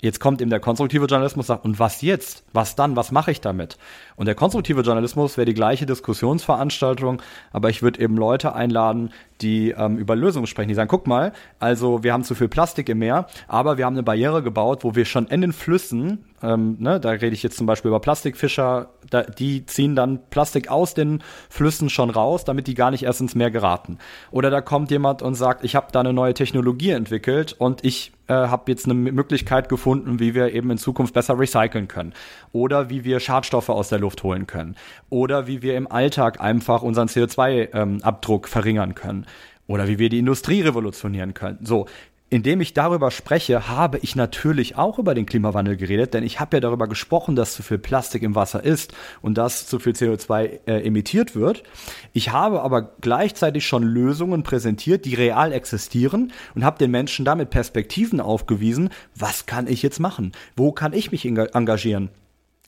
Jetzt 0.01 0.19
kommt 0.19 0.41
eben 0.41 0.51
der 0.51 0.61
konstruktive 0.61 1.07
Journalismus 1.07 1.49
sagt, 1.49 1.65
und 1.65 1.79
was 1.79 2.01
jetzt? 2.01 2.45
Was 2.53 2.75
dann? 2.75 2.97
Was 2.97 3.13
mache 3.13 3.31
ich 3.31 3.41
damit? 3.41 3.77
Und 4.17 4.27
der 4.27 4.35
konstruktive 4.35 4.81
Journalismus 4.81 5.37
wäre 5.37 5.45
die 5.45 5.55
gleiche 5.55 5.85
Diskussionsveranstaltung, 5.87 7.21
aber 7.53 7.69
ich 7.69 7.83
würde 7.83 8.01
eben 8.01 8.17
Leute 8.17 8.55
einladen, 8.55 9.13
die 9.43 9.71
ähm, 9.71 9.99
über 9.99 10.17
Lösungen 10.17 10.47
sprechen. 10.47 10.69
Die 10.69 10.75
sagen, 10.75 10.89
guck 10.89 11.07
mal, 11.07 11.33
also 11.59 12.03
wir 12.03 12.13
haben 12.13 12.25
zu 12.25 12.35
viel 12.35 12.49
Plastik 12.49 12.89
im 12.89 12.99
Meer, 12.99 13.27
aber 13.47 13.77
wir 13.77 13.85
haben 13.85 13.95
eine 13.95 14.03
Barriere 14.03 14.43
gebaut, 14.43 14.85
wo 14.85 14.95
wir 14.95 15.05
schon 15.05 15.27
in 15.27 15.43
den 15.43 15.53
Flüssen, 15.53 16.25
ähm, 16.43 16.77
ne, 16.79 17.01
da 17.01 17.11
rede 17.11 17.35
ich 17.35 17.43
jetzt 17.43 17.57
zum 17.57 17.67
Beispiel 17.67 17.89
über 17.89 18.01
Plastikfischer, 18.01 18.91
da, 19.09 19.23
die 19.23 19.67
ziehen 19.67 19.95
dann 19.95 20.21
Plastik 20.31 20.71
aus 20.71 20.95
den 20.95 21.23
Flüssen 21.49 21.91
schon 21.91 22.11
raus, 22.11 22.45
damit 22.45 22.67
die 22.67 22.75
gar 22.75 22.91
nicht 22.91 23.03
erst 23.03 23.21
ins 23.21 23.35
Meer 23.35 23.51
geraten. 23.51 23.99
Oder 24.31 24.51
da 24.51 24.61
kommt 24.61 24.91
jemand 24.91 25.23
und 25.23 25.35
sagt, 25.35 25.65
ich 25.65 25.77
habe 25.77 25.89
da 25.93 26.01
eine 26.01 26.13
neue 26.13 26.35
Technologie 26.35 26.91
entwickelt 26.91 27.55
und 27.59 27.85
ich 27.85 28.13
äh, 28.29 28.35
habe 28.35 28.71
jetzt 28.71 28.87
eine 28.87 28.95
Möglichkeit 28.95 29.69
gefunden, 29.69 30.19
wie 30.21 30.35
wir 30.35 30.55
eben 30.55 30.71
in 30.71 30.79
Zukunft 30.79 31.15
besser 31.15 31.39
recyceln 31.39 31.89
können. 31.89 32.15
Oder 32.53 32.89
wie 32.89 33.05
wir 33.05 33.21
Schadstoffe 33.21 33.69
aus 33.69 33.89
der 33.89 33.99
Luft 33.99 34.23
holen 34.23 34.47
können. 34.47 34.77
Oder 35.11 35.47
wie 35.47 35.63
wir 35.63 35.77
im 35.77 35.91
Alltag 35.91 36.41
einfach 36.41 36.83
unseren 36.83 37.09
CO2-Abdruck 37.09 38.47
ähm, 38.47 38.51
verringern 38.51 38.95
können 38.95 39.27
oder 39.71 39.87
wie 39.87 40.01
wir 40.01 40.09
die 40.09 40.19
Industrie 40.19 40.63
revolutionieren 40.63 41.33
können. 41.33 41.59
So, 41.63 41.87
indem 42.31 42.61
ich 42.61 42.73
darüber 42.73 43.11
spreche, 43.11 43.69
habe 43.69 43.99
ich 43.99 44.15
natürlich 44.15 44.77
auch 44.77 44.99
über 44.99 45.15
den 45.15 45.27
Klimawandel 45.27 45.77
geredet, 45.77 46.15
denn 46.15 46.23
ich 46.23 46.39
habe 46.39 46.57
ja 46.57 46.61
darüber 46.61 46.87
gesprochen, 46.87 47.35
dass 47.35 47.55
zu 47.55 47.65
viel 47.65 47.79
Plastik 47.79 48.23
im 48.23 48.37
Wasser 48.37 48.63
ist 48.65 48.95
und 49.21 49.37
dass 49.37 49.67
zu 49.67 49.81
viel 49.81 49.93
CO2 49.93 50.61
äh, 50.67 50.87
emittiert 50.87 51.35
wird. 51.35 51.65
Ich 52.13 52.31
habe 52.31 52.63
aber 52.63 52.93
gleichzeitig 53.01 53.67
schon 53.67 53.83
Lösungen 53.83 54.45
präsentiert, 54.45 55.05
die 55.05 55.15
real 55.15 55.53
existieren 55.53 56.33
und 56.55 56.65
habe 56.65 56.79
den 56.79 56.93
Menschen 56.93 57.25
damit 57.25 57.51
Perspektiven 57.51 58.21
aufgewiesen, 58.21 58.91
was 59.17 59.47
kann 59.47 59.67
ich 59.67 59.83
jetzt 59.83 59.99
machen? 59.99 60.33
Wo 60.57 60.71
kann 60.71 60.93
ich 60.93 61.11
mich 61.11 61.27
engagieren? 61.27 62.11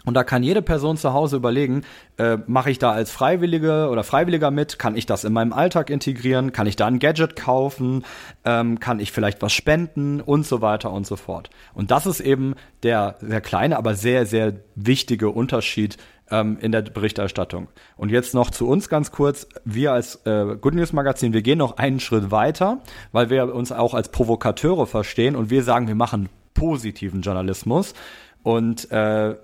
Und 0.04 0.14
da 0.14 0.24
kann 0.24 0.42
jede 0.42 0.62
Person 0.62 0.96
zu 0.96 1.12
Hause 1.12 1.36
überlegen, 1.36 1.82
äh, 2.18 2.38
mache 2.46 2.70
ich 2.70 2.78
da 2.78 2.90
als 2.92 3.10
Freiwillige 3.10 3.88
oder 3.90 4.02
Freiwilliger 4.04 4.50
mit? 4.50 4.78
Kann 4.78 4.96
ich 4.96 5.06
das 5.06 5.24
in 5.24 5.32
meinem 5.32 5.52
Alltag 5.52 5.90
integrieren? 5.90 6.52
Kann 6.52 6.66
ich 6.66 6.76
da 6.76 6.86
ein 6.86 6.98
Gadget 6.98 7.36
kaufen? 7.36 8.04
Ähm, 8.44 8.80
kann 8.80 9.00
ich 9.00 9.12
vielleicht 9.12 9.42
was 9.42 9.52
spenden? 9.52 10.20
Und 10.20 10.46
so 10.46 10.60
weiter 10.60 10.92
und 10.92 11.06
so 11.06 11.16
fort. 11.16 11.50
Und 11.74 11.90
das 11.90 12.06
ist 12.06 12.20
eben 12.20 12.54
der 12.82 13.16
sehr 13.20 13.40
kleine, 13.40 13.76
aber 13.76 13.94
sehr, 13.94 14.26
sehr 14.26 14.54
wichtige 14.74 15.30
Unterschied 15.30 15.98
ähm, 16.30 16.58
in 16.60 16.72
der 16.72 16.82
Berichterstattung. 16.82 17.68
Und 17.96 18.10
jetzt 18.10 18.34
noch 18.34 18.50
zu 18.50 18.66
uns 18.66 18.88
ganz 18.88 19.12
kurz. 19.12 19.46
Wir 19.64 19.92
als 19.92 20.16
äh, 20.26 20.56
Good 20.60 20.74
News 20.74 20.92
Magazin, 20.92 21.32
wir 21.32 21.42
gehen 21.42 21.58
noch 21.58 21.76
einen 21.76 22.00
Schritt 22.00 22.30
weiter, 22.30 22.80
weil 23.12 23.30
wir 23.30 23.54
uns 23.54 23.70
auch 23.70 23.94
als 23.94 24.08
Provokateure 24.08 24.86
verstehen 24.86 25.36
und 25.36 25.50
wir 25.50 25.62
sagen, 25.62 25.86
wir 25.86 25.94
machen 25.94 26.28
positiven 26.54 27.22
Journalismus. 27.22 27.94
Und 28.42 28.90
äh, 28.90 29.36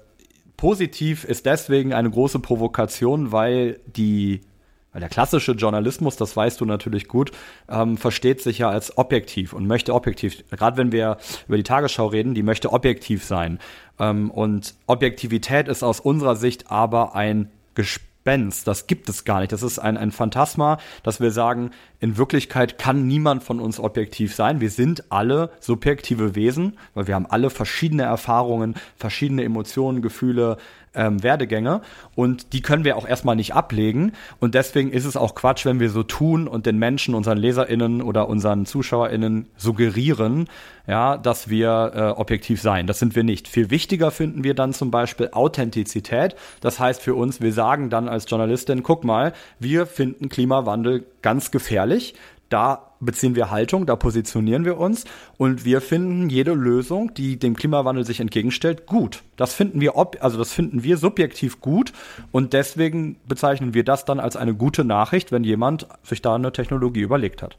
Positiv 0.58 1.24
ist 1.24 1.46
deswegen 1.46 1.94
eine 1.94 2.10
große 2.10 2.40
Provokation, 2.40 3.32
weil 3.32 3.80
die 3.86 4.42
weil 4.90 5.00
der 5.00 5.10
klassische 5.10 5.52
Journalismus, 5.52 6.16
das 6.16 6.34
weißt 6.34 6.60
du 6.60 6.64
natürlich 6.64 7.08
gut, 7.08 7.30
ähm, 7.68 7.98
versteht 7.98 8.40
sich 8.40 8.58
ja 8.58 8.70
als 8.70 8.96
objektiv 8.96 9.52
und 9.52 9.66
möchte 9.66 9.94
objektiv, 9.94 10.42
gerade 10.50 10.78
wenn 10.78 10.92
wir 10.92 11.18
über 11.46 11.58
die 11.58 11.62
Tagesschau 11.62 12.06
reden, 12.06 12.34
die 12.34 12.42
möchte 12.42 12.72
objektiv 12.72 13.22
sein. 13.22 13.58
Ähm, 14.00 14.30
und 14.30 14.74
Objektivität 14.86 15.68
ist 15.68 15.82
aus 15.82 16.00
unserer 16.00 16.36
Sicht 16.36 16.70
aber 16.70 17.14
ein 17.14 17.50
Gespräch 17.74 18.07
Gespenst. 18.28 18.68
Das 18.68 18.86
gibt 18.86 19.08
es 19.08 19.24
gar 19.24 19.40
nicht. 19.40 19.52
Das 19.52 19.62
ist 19.62 19.78
ein, 19.78 19.96
ein 19.96 20.12
Phantasma, 20.12 20.76
dass 21.02 21.18
wir 21.18 21.30
sagen, 21.30 21.70
in 21.98 22.18
Wirklichkeit 22.18 22.76
kann 22.76 23.06
niemand 23.06 23.42
von 23.42 23.58
uns 23.58 23.80
objektiv 23.80 24.34
sein. 24.34 24.60
Wir 24.60 24.68
sind 24.68 25.10
alle 25.10 25.50
subjektive 25.60 26.34
Wesen, 26.34 26.76
weil 26.92 27.06
wir 27.06 27.14
haben 27.14 27.24
alle 27.24 27.48
verschiedene 27.48 28.02
Erfahrungen, 28.02 28.74
verschiedene 28.96 29.44
Emotionen, 29.44 30.02
Gefühle, 30.02 30.58
ähm, 30.98 31.22
Werdegänge 31.22 31.80
und 32.14 32.52
die 32.52 32.60
können 32.60 32.84
wir 32.84 32.96
auch 32.96 33.08
erstmal 33.08 33.36
nicht 33.36 33.54
ablegen. 33.54 34.12
Und 34.40 34.54
deswegen 34.54 34.90
ist 34.90 35.06
es 35.06 35.16
auch 35.16 35.34
Quatsch, 35.34 35.64
wenn 35.64 35.80
wir 35.80 35.88
so 35.88 36.02
tun 36.02 36.46
und 36.46 36.66
den 36.66 36.78
Menschen, 36.78 37.14
unseren 37.14 37.38
LeserInnen 37.38 38.02
oder 38.02 38.28
unseren 38.28 38.66
ZuschauerInnen 38.66 39.46
suggerieren, 39.56 40.48
ja, 40.86 41.16
dass 41.16 41.48
wir 41.48 41.92
äh, 41.94 42.00
objektiv 42.20 42.60
sein. 42.60 42.86
Das 42.86 42.98
sind 42.98 43.14
wir 43.14 43.22
nicht. 43.22 43.46
Viel 43.46 43.70
wichtiger 43.70 44.10
finden 44.10 44.42
wir 44.42 44.54
dann 44.54 44.72
zum 44.72 44.90
Beispiel 44.90 45.28
Authentizität. 45.32 46.34
Das 46.60 46.80
heißt 46.80 47.02
für 47.02 47.14
uns, 47.14 47.40
wir 47.40 47.52
sagen 47.52 47.90
dann 47.90 48.08
als 48.08 48.28
Journalistin, 48.28 48.82
guck 48.82 49.04
mal, 49.04 49.32
wir 49.58 49.86
finden 49.86 50.28
Klimawandel 50.28 51.04
ganz 51.22 51.50
gefährlich 51.50 52.14
da 52.48 52.94
beziehen 53.00 53.34
wir 53.34 53.50
Haltung, 53.50 53.86
da 53.86 53.96
positionieren 53.96 54.64
wir 54.64 54.78
uns 54.78 55.04
und 55.36 55.64
wir 55.64 55.80
finden 55.80 56.28
jede 56.28 56.52
Lösung, 56.52 57.14
die 57.14 57.38
dem 57.38 57.54
Klimawandel 57.54 58.04
sich 58.04 58.20
entgegenstellt, 58.20 58.86
gut. 58.86 59.22
Das 59.36 59.54
finden 59.54 59.80
wir 59.80 59.96
ob, 59.96 60.16
also 60.20 60.38
das 60.38 60.52
finden 60.52 60.82
wir 60.82 60.96
subjektiv 60.96 61.60
gut 61.60 61.92
und 62.32 62.52
deswegen 62.52 63.16
bezeichnen 63.26 63.74
wir 63.74 63.84
das 63.84 64.04
dann 64.04 64.20
als 64.20 64.36
eine 64.36 64.54
gute 64.54 64.84
Nachricht, 64.84 65.32
wenn 65.32 65.44
jemand 65.44 65.86
sich 66.02 66.22
da 66.22 66.34
eine 66.34 66.52
Technologie 66.52 67.00
überlegt 67.00 67.42
hat. 67.42 67.58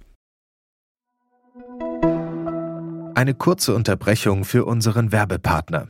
Eine 3.15 3.33
kurze 3.33 3.75
Unterbrechung 3.75 4.45
für 4.45 4.65
unseren 4.65 5.11
Werbepartner. 5.11 5.89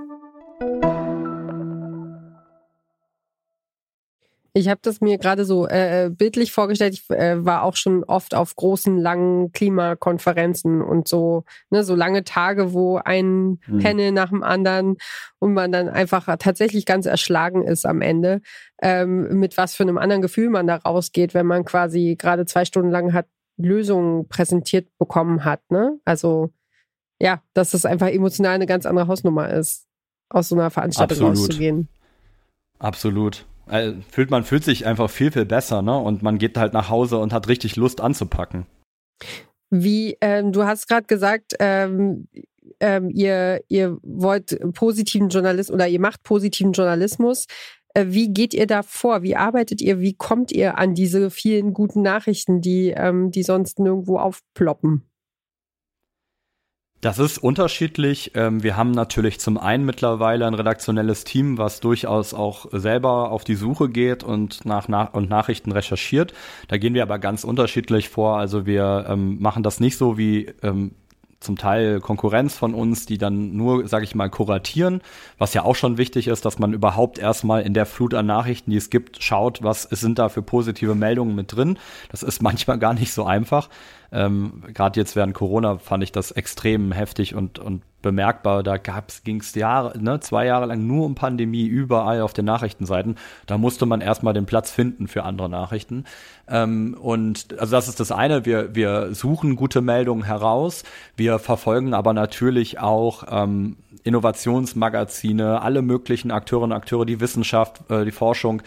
Ich 4.53 4.67
habe 4.67 4.81
das 4.83 4.99
mir 4.99 5.17
gerade 5.17 5.45
so 5.45 5.65
äh, 5.67 6.09
bildlich 6.11 6.51
vorgestellt. 6.51 6.93
Ich 6.93 7.09
äh, 7.09 7.45
war 7.45 7.63
auch 7.63 7.77
schon 7.77 8.03
oft 8.03 8.35
auf 8.35 8.55
großen, 8.55 8.97
langen 8.97 9.53
Klimakonferenzen 9.53 10.81
und 10.81 11.07
so, 11.07 11.45
ne, 11.69 11.85
so 11.85 11.95
lange 11.95 12.25
Tage, 12.25 12.73
wo 12.73 12.97
ein 12.97 13.59
mhm. 13.65 13.79
Panel 13.79 14.11
nach 14.11 14.29
dem 14.29 14.43
anderen 14.43 14.97
und 15.39 15.53
man 15.53 15.71
dann 15.71 15.87
einfach 15.87 16.25
tatsächlich 16.37 16.85
ganz 16.85 17.05
erschlagen 17.05 17.63
ist 17.63 17.85
am 17.85 18.01
Ende, 18.01 18.41
ähm, 18.81 19.39
mit 19.39 19.55
was 19.55 19.75
für 19.75 19.83
einem 19.83 19.97
anderen 19.97 20.21
Gefühl 20.21 20.49
man 20.49 20.67
da 20.67 20.75
rausgeht, 20.75 21.33
wenn 21.33 21.45
man 21.45 21.63
quasi 21.63 22.17
gerade 22.19 22.45
zwei 22.45 22.65
Stunden 22.65 22.91
lang 22.91 23.13
hat 23.13 23.27
Lösungen 23.57 24.27
präsentiert 24.27 24.89
bekommen 24.97 25.45
hat. 25.45 25.61
Ne? 25.69 25.97
Also 26.03 26.51
ja, 27.21 27.41
dass 27.53 27.73
es 27.73 27.85
einfach 27.85 28.07
emotional 28.07 28.55
eine 28.55 28.65
ganz 28.65 28.85
andere 28.85 29.07
Hausnummer 29.07 29.49
ist, 29.49 29.87
aus 30.29 30.49
so 30.49 30.55
einer 30.55 30.71
Veranstaltung 30.71 31.29
Absolut. 31.29 31.37
rauszugehen. 31.37 31.87
Absolut. 32.79 33.45
Also, 33.67 33.97
fühlt, 34.09 34.31
man 34.31 34.43
fühlt 34.43 34.63
sich 34.63 34.85
einfach 34.85 35.09
viel, 35.09 35.31
viel 35.31 35.45
besser, 35.45 35.81
ne? 35.81 35.97
Und 35.97 36.23
man 36.23 36.37
geht 36.37 36.57
halt 36.57 36.73
nach 36.73 36.89
Hause 36.89 37.17
und 37.17 37.33
hat 37.33 37.47
richtig 37.47 37.75
Lust 37.75 38.01
anzupacken. 38.01 38.65
Wie, 39.69 40.17
ähm, 40.21 40.51
du 40.51 40.65
hast 40.65 40.87
gerade 40.87 41.07
gesagt, 41.07 41.53
ähm, 41.59 42.27
ähm, 42.79 43.09
ihr, 43.09 43.61
ihr 43.69 43.97
wollt 44.03 44.59
positiven 44.73 45.29
Journalismus 45.29 45.73
oder 45.73 45.87
ihr 45.87 45.99
macht 45.99 46.23
positiven 46.23 46.73
Journalismus. 46.73 47.45
Äh, 47.93 48.07
wie 48.09 48.29
geht 48.29 48.53
ihr 48.53 48.67
da 48.67 48.83
vor? 48.83 49.23
Wie 49.23 49.35
arbeitet 49.35 49.81
ihr? 49.81 49.99
Wie 49.99 50.13
kommt 50.13 50.51
ihr 50.51 50.77
an 50.77 50.93
diese 50.93 51.29
vielen 51.29 51.73
guten 51.73 52.01
Nachrichten, 52.01 52.61
die, 52.61 52.89
ähm, 52.89 53.31
die 53.31 53.43
sonst 53.43 53.79
nirgendwo 53.79 54.17
aufploppen? 54.17 55.10
Das 57.01 57.17
ist 57.17 57.39
unterschiedlich. 57.39 58.33
Ähm, 58.35 58.61
wir 58.61 58.77
haben 58.77 58.91
natürlich 58.91 59.39
zum 59.39 59.57
einen 59.57 59.85
mittlerweile 59.85 60.45
ein 60.45 60.53
redaktionelles 60.53 61.23
Team, 61.23 61.57
was 61.57 61.79
durchaus 61.79 62.35
auch 62.35 62.67
selber 62.71 63.31
auf 63.31 63.43
die 63.43 63.55
Suche 63.55 63.89
geht 63.89 64.23
und 64.23 64.65
nach, 64.65 64.87
nach 64.87 65.15
und 65.15 65.27
Nachrichten 65.27 65.71
recherchiert. 65.71 66.31
Da 66.67 66.77
gehen 66.77 66.93
wir 66.93 67.01
aber 67.01 67.17
ganz 67.17 67.43
unterschiedlich 67.43 68.09
vor. 68.09 68.37
Also 68.37 68.67
wir 68.67 69.07
ähm, 69.09 69.41
machen 69.41 69.63
das 69.63 69.79
nicht 69.79 69.97
so 69.97 70.19
wie 70.19 70.53
ähm, 70.61 70.91
zum 71.39 71.57
Teil 71.57 71.99
Konkurrenz 72.01 72.55
von 72.55 72.75
uns, 72.75 73.07
die 73.07 73.17
dann 73.17 73.57
nur, 73.57 73.87
sage 73.87 74.05
ich 74.05 74.13
mal, 74.13 74.29
kuratieren, 74.29 75.01
was 75.39 75.55
ja 75.55 75.63
auch 75.63 75.75
schon 75.75 75.97
wichtig 75.97 76.27
ist, 76.27 76.45
dass 76.45 76.59
man 76.59 76.71
überhaupt 76.71 77.17
erstmal 77.17 77.63
in 77.63 77.73
der 77.73 77.87
Flut 77.87 78.13
an 78.13 78.27
Nachrichten, 78.27 78.69
die 78.69 78.77
es 78.77 78.91
gibt, 78.91 79.23
schaut, 79.23 79.63
was 79.63 79.83
sind 79.83 80.19
da 80.19 80.29
für 80.29 80.43
positive 80.43 80.93
Meldungen 80.93 81.33
mit 81.33 81.55
drin. 81.55 81.79
Das 82.09 82.21
ist 82.21 82.41
manchmal 82.43 82.77
gar 82.77 82.93
nicht 82.93 83.11
so 83.11 83.25
einfach. 83.25 83.69
Ähm, 84.11 84.63
Gerade 84.73 84.99
jetzt 84.99 85.15
während 85.15 85.33
Corona 85.33 85.77
fand 85.77 86.03
ich 86.03 86.11
das 86.11 86.31
extrem 86.31 86.91
heftig 86.91 87.35
und, 87.35 87.59
und 87.59 87.81
bemerkbar. 88.01 88.63
Da 88.63 88.77
ging 88.77 89.39
es 89.39 89.55
Jahre, 89.55 89.97
ne, 89.97 90.19
zwei 90.19 90.45
Jahre 90.45 90.65
lang 90.65 90.85
nur 90.85 91.05
um 91.05 91.15
Pandemie 91.15 91.65
überall 91.65 92.21
auf 92.21 92.33
den 92.33 92.45
Nachrichtenseiten. 92.45 93.15
Da 93.45 93.57
musste 93.57 93.85
man 93.85 94.01
erstmal 94.01 94.33
den 94.33 94.45
Platz 94.45 94.71
finden 94.71 95.07
für 95.07 95.23
andere 95.23 95.49
Nachrichten. 95.49 96.05
Ähm, 96.47 96.97
und 96.99 97.57
also 97.59 97.71
das 97.71 97.87
ist 97.87 97.99
das 97.99 98.11
eine. 98.11 98.45
Wir, 98.45 98.75
wir 98.75 99.13
suchen 99.13 99.55
gute 99.55 99.81
Meldungen 99.81 100.23
heraus. 100.25 100.83
Wir 101.15 101.39
verfolgen 101.39 101.93
aber 101.93 102.13
natürlich 102.13 102.79
auch 102.79 103.23
ähm, 103.29 103.77
Innovationsmagazine, 104.03 105.61
alle 105.61 105.81
möglichen 105.81 106.31
Akteurinnen 106.31 106.71
und 106.71 106.77
Akteure, 106.77 107.05
die 107.05 107.19
Wissenschaft, 107.19 107.89
äh, 107.89 108.03
die 108.03 108.11
Forschung, 108.11 108.61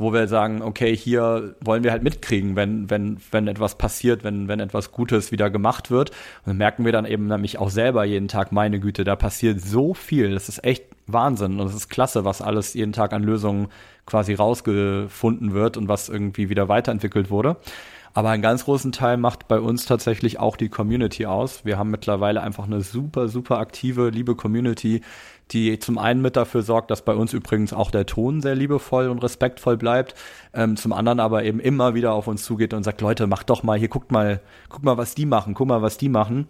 wo 0.00 0.14
wir 0.14 0.26
sagen, 0.28 0.62
okay, 0.62 0.96
hier 0.96 1.54
wollen 1.60 1.84
wir 1.84 1.90
halt 1.90 2.02
mitkriegen, 2.02 2.56
wenn, 2.56 2.88
wenn, 2.88 3.18
wenn 3.32 3.46
etwas 3.48 3.76
passiert, 3.76 4.24
wenn, 4.24 4.48
wenn 4.48 4.58
etwas 4.58 4.92
Gutes 4.92 5.30
wieder 5.30 5.50
gemacht 5.50 5.90
wird. 5.90 6.08
Und 6.10 6.46
dann 6.46 6.56
merken 6.56 6.86
wir 6.86 6.92
dann 6.92 7.04
eben 7.04 7.26
nämlich 7.26 7.58
auch 7.58 7.68
selber 7.68 8.04
jeden 8.04 8.26
Tag, 8.26 8.50
meine 8.50 8.80
Güte, 8.80 9.04
da 9.04 9.14
passiert 9.14 9.60
so 9.60 9.92
viel. 9.92 10.32
Das 10.32 10.48
ist 10.48 10.64
echt 10.64 10.84
Wahnsinn. 11.06 11.60
Und 11.60 11.66
es 11.66 11.74
ist 11.74 11.90
klasse, 11.90 12.24
was 12.24 12.40
alles 12.40 12.72
jeden 12.72 12.92
Tag 12.92 13.12
an 13.12 13.22
Lösungen 13.22 13.68
quasi 14.06 14.32
rausgefunden 14.32 15.52
wird 15.52 15.76
und 15.76 15.86
was 15.88 16.08
irgendwie 16.08 16.48
wieder 16.48 16.68
weiterentwickelt 16.68 17.30
wurde. 17.30 17.58
Aber 18.12 18.30
einen 18.30 18.42
ganz 18.42 18.64
großen 18.64 18.92
Teil 18.92 19.16
macht 19.16 19.46
bei 19.46 19.60
uns 19.60 19.86
tatsächlich 19.86 20.40
auch 20.40 20.56
die 20.56 20.68
Community 20.68 21.26
aus. 21.26 21.64
Wir 21.64 21.78
haben 21.78 21.90
mittlerweile 21.90 22.42
einfach 22.42 22.64
eine 22.64 22.80
super, 22.80 23.28
super 23.28 23.58
aktive, 23.58 24.10
liebe 24.10 24.34
Community, 24.34 25.02
die 25.52 25.78
zum 25.78 25.98
einen 25.98 26.20
mit 26.20 26.36
dafür 26.36 26.62
sorgt, 26.62 26.90
dass 26.90 27.04
bei 27.04 27.14
uns 27.14 27.32
übrigens 27.32 27.72
auch 27.72 27.90
der 27.90 28.06
Ton 28.06 28.40
sehr 28.40 28.54
liebevoll 28.54 29.08
und 29.08 29.22
respektvoll 29.22 29.76
bleibt, 29.76 30.14
ähm, 30.54 30.76
zum 30.76 30.92
anderen 30.92 31.20
aber 31.20 31.44
eben 31.44 31.60
immer 31.60 31.94
wieder 31.94 32.12
auf 32.12 32.26
uns 32.26 32.44
zugeht 32.44 32.74
und 32.74 32.82
sagt, 32.82 33.00
Leute, 33.00 33.26
macht 33.26 33.50
doch 33.50 33.62
mal 33.62 33.78
hier, 33.78 33.88
guckt 33.88 34.12
mal, 34.12 34.40
guckt 34.68 34.84
mal, 34.84 34.96
was 34.96 35.14
die 35.14 35.26
machen, 35.26 35.54
guck 35.54 35.68
mal, 35.68 35.82
was 35.82 35.98
die 35.98 36.08
machen. 36.08 36.48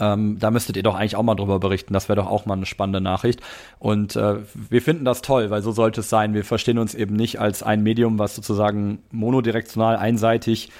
Ähm, 0.00 0.38
da 0.38 0.50
müsstet 0.50 0.76
ihr 0.76 0.82
doch 0.82 0.94
eigentlich 0.94 1.16
auch 1.16 1.22
mal 1.22 1.34
drüber 1.34 1.58
berichten. 1.58 1.92
Das 1.92 2.08
wäre 2.08 2.16
doch 2.16 2.28
auch 2.28 2.46
mal 2.46 2.54
eine 2.54 2.66
spannende 2.66 3.00
Nachricht. 3.00 3.40
Und 3.78 4.16
äh, 4.16 4.36
wir 4.68 4.82
finden 4.82 5.04
das 5.04 5.22
toll, 5.22 5.50
weil 5.50 5.62
so 5.62 5.72
sollte 5.72 6.00
es 6.00 6.10
sein. 6.10 6.34
Wir 6.34 6.44
verstehen 6.44 6.78
uns 6.78 6.94
eben 6.94 7.16
nicht 7.16 7.40
als 7.40 7.62
ein 7.62 7.82
Medium, 7.82 8.18
was 8.18 8.34
sozusagen 8.34 9.00
monodirektional 9.10 9.96
einseitig 9.96 10.70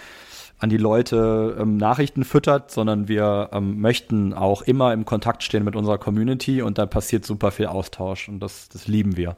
an 0.59 0.71
die 0.71 0.77
Leute 0.77 1.57
ähm, 1.61 1.77
Nachrichten 1.77 2.25
füttert, 2.25 2.71
sondern 2.71 3.09
wir 3.09 3.51
ähm, 3.53 3.81
möchten 3.81 4.33
auch 4.33 4.63
immer 4.63 4.93
im 4.93 5.05
Kontakt 5.05 5.43
stehen 5.43 5.65
mit 5.65 5.77
unserer 5.77 5.99
Community 5.99 6.63
und 6.63 6.79
da 6.79 6.87
passiert 6.87 7.25
super 7.25 7.51
viel 7.51 7.67
Austausch 7.67 8.29
und 8.29 8.41
das, 8.41 8.69
das 8.69 8.87
lieben 8.87 9.17
wir. 9.17 9.37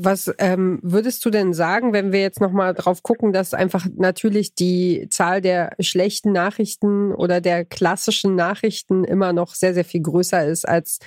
Was 0.00 0.32
ähm, 0.38 0.78
würdest 0.84 1.24
du 1.24 1.30
denn 1.30 1.52
sagen, 1.52 1.92
wenn 1.92 2.12
wir 2.12 2.20
jetzt 2.20 2.40
nochmal 2.40 2.72
drauf 2.72 3.02
gucken, 3.02 3.32
dass 3.32 3.52
einfach 3.52 3.84
natürlich 3.96 4.54
die 4.54 5.08
Zahl 5.10 5.40
der 5.40 5.72
schlechten 5.80 6.30
Nachrichten 6.30 7.12
oder 7.12 7.40
der 7.40 7.64
klassischen 7.64 8.36
Nachrichten 8.36 9.02
immer 9.02 9.32
noch 9.32 9.56
sehr, 9.56 9.74
sehr 9.74 9.84
viel 9.84 10.02
größer 10.02 10.46
ist 10.46 10.68
als 10.68 11.00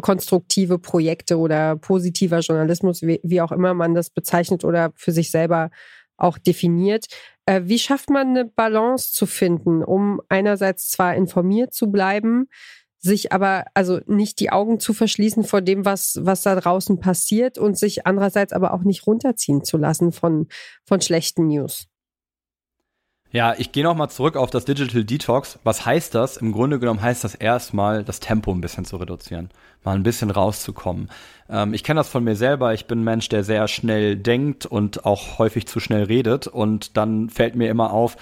konstruktive 0.00 0.78
Projekte 0.78 1.36
oder 1.36 1.76
positiver 1.76 2.38
Journalismus, 2.38 3.02
wie, 3.02 3.20
wie 3.22 3.42
auch 3.42 3.52
immer 3.52 3.74
man 3.74 3.94
das 3.94 4.08
bezeichnet 4.08 4.64
oder 4.64 4.92
für 4.96 5.12
sich 5.12 5.30
selber 5.30 5.68
auch 6.16 6.38
definiert. 6.38 7.04
Äh, 7.44 7.62
wie 7.64 7.78
schafft 7.78 8.08
man 8.08 8.28
eine 8.28 8.44
Balance 8.46 9.12
zu 9.12 9.26
finden, 9.26 9.84
um 9.84 10.22
einerseits 10.30 10.88
zwar 10.88 11.14
informiert 11.16 11.74
zu 11.74 11.90
bleiben, 11.90 12.48
sich 12.98 13.32
aber 13.32 13.66
also 13.74 14.00
nicht 14.06 14.40
die 14.40 14.50
Augen 14.50 14.80
zu 14.80 14.92
verschließen 14.92 15.44
vor 15.44 15.60
dem, 15.60 15.84
was, 15.84 16.18
was 16.22 16.42
da 16.42 16.56
draußen 16.56 17.00
passiert 17.00 17.58
und 17.58 17.78
sich 17.78 18.06
andererseits 18.06 18.52
aber 18.52 18.74
auch 18.74 18.82
nicht 18.82 19.06
runterziehen 19.06 19.64
zu 19.64 19.76
lassen 19.76 20.12
von, 20.12 20.48
von 20.84 21.00
schlechten 21.00 21.46
News. 21.46 21.86
Ja, 23.30 23.54
ich 23.58 23.72
gehe 23.72 23.84
nochmal 23.84 24.08
zurück 24.08 24.36
auf 24.36 24.48
das 24.48 24.64
Digital 24.64 25.04
Detox. 25.04 25.58
Was 25.62 25.84
heißt 25.84 26.14
das? 26.14 26.38
Im 26.38 26.52
Grunde 26.52 26.78
genommen 26.78 27.02
heißt 27.02 27.24
das 27.24 27.34
erstmal, 27.34 28.02
das 28.02 28.20
Tempo 28.20 28.50
ein 28.52 28.62
bisschen 28.62 28.86
zu 28.86 28.96
reduzieren, 28.96 29.50
mal 29.84 29.94
ein 29.94 30.02
bisschen 30.02 30.30
rauszukommen. 30.30 31.10
Ähm, 31.50 31.74
ich 31.74 31.84
kenne 31.84 32.00
das 32.00 32.08
von 32.08 32.24
mir 32.24 32.36
selber. 32.36 32.72
Ich 32.72 32.86
bin 32.86 33.00
ein 33.00 33.04
Mensch, 33.04 33.28
der 33.28 33.44
sehr 33.44 33.68
schnell 33.68 34.16
denkt 34.16 34.64
und 34.64 35.04
auch 35.04 35.38
häufig 35.38 35.66
zu 35.66 35.78
schnell 35.78 36.04
redet. 36.04 36.46
Und 36.46 36.96
dann 36.96 37.28
fällt 37.28 37.54
mir 37.54 37.68
immer 37.68 37.92
auf, 37.92 38.16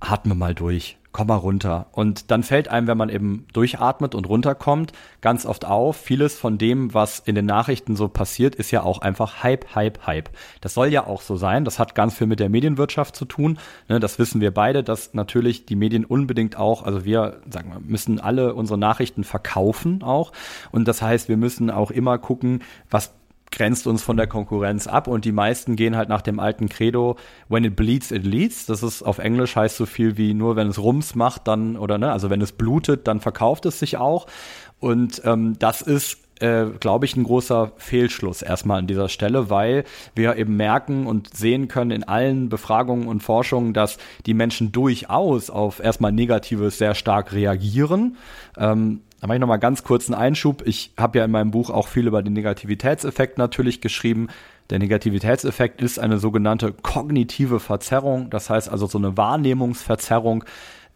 atme 0.00 0.34
mal 0.34 0.56
durch 0.56 0.98
komm 1.16 1.28
mal 1.28 1.36
runter. 1.36 1.86
Und 1.92 2.30
dann 2.30 2.42
fällt 2.42 2.68
einem, 2.68 2.88
wenn 2.88 2.98
man 2.98 3.08
eben 3.08 3.46
durchatmet 3.54 4.14
und 4.14 4.28
runterkommt, 4.28 4.92
ganz 5.22 5.46
oft 5.46 5.64
auf, 5.64 5.96
vieles 5.96 6.38
von 6.38 6.58
dem, 6.58 6.92
was 6.92 7.20
in 7.20 7.34
den 7.34 7.46
Nachrichten 7.46 7.96
so 7.96 8.06
passiert, 8.08 8.54
ist 8.54 8.70
ja 8.70 8.82
auch 8.82 8.98
einfach 8.98 9.42
Hype, 9.42 9.74
Hype, 9.74 10.06
Hype. 10.06 10.28
Das 10.60 10.74
soll 10.74 10.88
ja 10.88 11.06
auch 11.06 11.22
so 11.22 11.36
sein. 11.36 11.64
Das 11.64 11.78
hat 11.78 11.94
ganz 11.94 12.18
viel 12.18 12.26
mit 12.26 12.38
der 12.38 12.50
Medienwirtschaft 12.50 13.16
zu 13.16 13.24
tun. 13.24 13.58
Ne, 13.88 13.98
das 13.98 14.18
wissen 14.18 14.42
wir 14.42 14.52
beide, 14.52 14.84
dass 14.84 15.14
natürlich 15.14 15.64
die 15.64 15.74
Medien 15.74 16.04
unbedingt 16.04 16.58
auch, 16.58 16.82
also 16.82 17.06
wir, 17.06 17.40
sagen 17.48 17.70
wir, 17.70 17.80
müssen 17.80 18.20
alle 18.20 18.52
unsere 18.52 18.78
Nachrichten 18.78 19.24
verkaufen 19.24 20.02
auch. 20.02 20.32
Und 20.70 20.86
das 20.86 21.00
heißt, 21.00 21.30
wir 21.30 21.38
müssen 21.38 21.70
auch 21.70 21.90
immer 21.90 22.18
gucken, 22.18 22.62
was 22.90 23.14
grenzt 23.50 23.86
uns 23.86 24.02
von 24.02 24.16
der 24.16 24.26
Konkurrenz 24.26 24.86
ab 24.86 25.08
und 25.08 25.24
die 25.24 25.32
meisten 25.32 25.76
gehen 25.76 25.96
halt 25.96 26.08
nach 26.08 26.22
dem 26.22 26.40
alten 26.40 26.68
Credo, 26.68 27.16
when 27.48 27.64
it 27.64 27.76
bleeds, 27.76 28.10
it 28.10 28.24
leads. 28.24 28.66
Das 28.66 28.82
ist 28.82 29.02
auf 29.02 29.18
Englisch 29.18 29.56
heißt 29.56 29.76
so 29.76 29.86
viel 29.86 30.16
wie 30.16 30.34
nur 30.34 30.56
wenn 30.56 30.68
es 30.68 30.78
Rums 30.78 31.14
macht, 31.14 31.48
dann 31.48 31.76
oder 31.76 31.98
ne, 31.98 32.12
also 32.12 32.30
wenn 32.30 32.40
es 32.40 32.52
blutet, 32.52 33.06
dann 33.06 33.20
verkauft 33.20 33.66
es 33.66 33.78
sich 33.78 33.96
auch. 33.96 34.26
Und 34.78 35.22
ähm, 35.24 35.58
das 35.58 35.80
ist 35.80 36.18
äh, 36.40 36.66
glaube 36.80 37.06
ich, 37.06 37.16
ein 37.16 37.24
großer 37.24 37.72
Fehlschluss 37.76 38.42
erstmal 38.42 38.78
an 38.80 38.86
dieser 38.86 39.08
Stelle, 39.08 39.48
weil 39.48 39.84
wir 40.14 40.36
eben 40.36 40.56
merken 40.56 41.06
und 41.06 41.34
sehen 41.34 41.68
können 41.68 41.90
in 41.90 42.04
allen 42.04 42.48
Befragungen 42.48 43.08
und 43.08 43.22
Forschungen, 43.22 43.72
dass 43.72 43.98
die 44.26 44.34
Menschen 44.34 44.72
durchaus 44.72 45.50
auf 45.50 45.80
erstmal 45.80 46.12
Negatives 46.12 46.78
sehr 46.78 46.94
stark 46.94 47.32
reagieren. 47.32 48.16
Ähm, 48.58 49.00
da 49.20 49.26
mache 49.26 49.36
ich 49.36 49.40
nochmal 49.40 49.58
ganz 49.58 49.82
kurz 49.82 50.10
einen 50.10 50.20
Einschub. 50.20 50.62
Ich 50.66 50.92
habe 50.96 51.18
ja 51.18 51.24
in 51.24 51.30
meinem 51.30 51.50
Buch 51.50 51.70
auch 51.70 51.88
viel 51.88 52.06
über 52.06 52.22
den 52.22 52.34
Negativitätseffekt 52.34 53.38
natürlich 53.38 53.80
geschrieben. 53.80 54.28
Der 54.70 54.78
Negativitätseffekt 54.78 55.80
ist 55.80 55.98
eine 55.98 56.18
sogenannte 56.18 56.72
kognitive 56.72 57.60
Verzerrung, 57.60 58.30
das 58.30 58.50
heißt 58.50 58.68
also 58.68 58.86
so 58.86 58.98
eine 58.98 59.16
Wahrnehmungsverzerrung, 59.16 60.44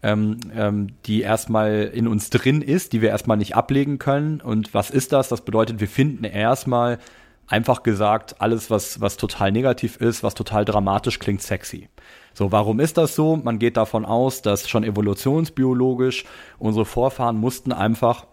ähm, 0.03 0.37
ähm, 0.55 0.87
die 1.05 1.21
erstmal 1.21 1.91
in 1.93 2.07
uns 2.07 2.29
drin 2.29 2.61
ist, 2.61 2.93
die 2.93 3.01
wir 3.01 3.09
erstmal 3.09 3.37
nicht 3.37 3.55
ablegen 3.55 3.97
können. 3.97 4.41
Und 4.41 4.73
was 4.73 4.89
ist 4.89 5.13
das? 5.13 5.29
Das 5.29 5.41
bedeutet, 5.41 5.79
wir 5.79 5.87
finden 5.87 6.25
erstmal 6.25 6.99
einfach 7.47 7.83
gesagt, 7.83 8.35
alles, 8.39 8.69
was, 8.69 9.01
was 9.01 9.17
total 9.17 9.51
negativ 9.51 9.97
ist, 9.97 10.23
was 10.23 10.33
total 10.33 10.65
dramatisch 10.65 11.19
klingt, 11.19 11.41
sexy. 11.41 11.87
So, 12.33 12.51
warum 12.51 12.79
ist 12.79 12.97
das 12.97 13.15
so? 13.15 13.35
Man 13.35 13.59
geht 13.59 13.77
davon 13.77 14.05
aus, 14.05 14.41
dass 14.41 14.69
schon 14.69 14.83
evolutionsbiologisch 14.83 16.25
unsere 16.59 16.85
Vorfahren 16.85 17.37
mussten 17.37 17.71
einfach 17.71 18.25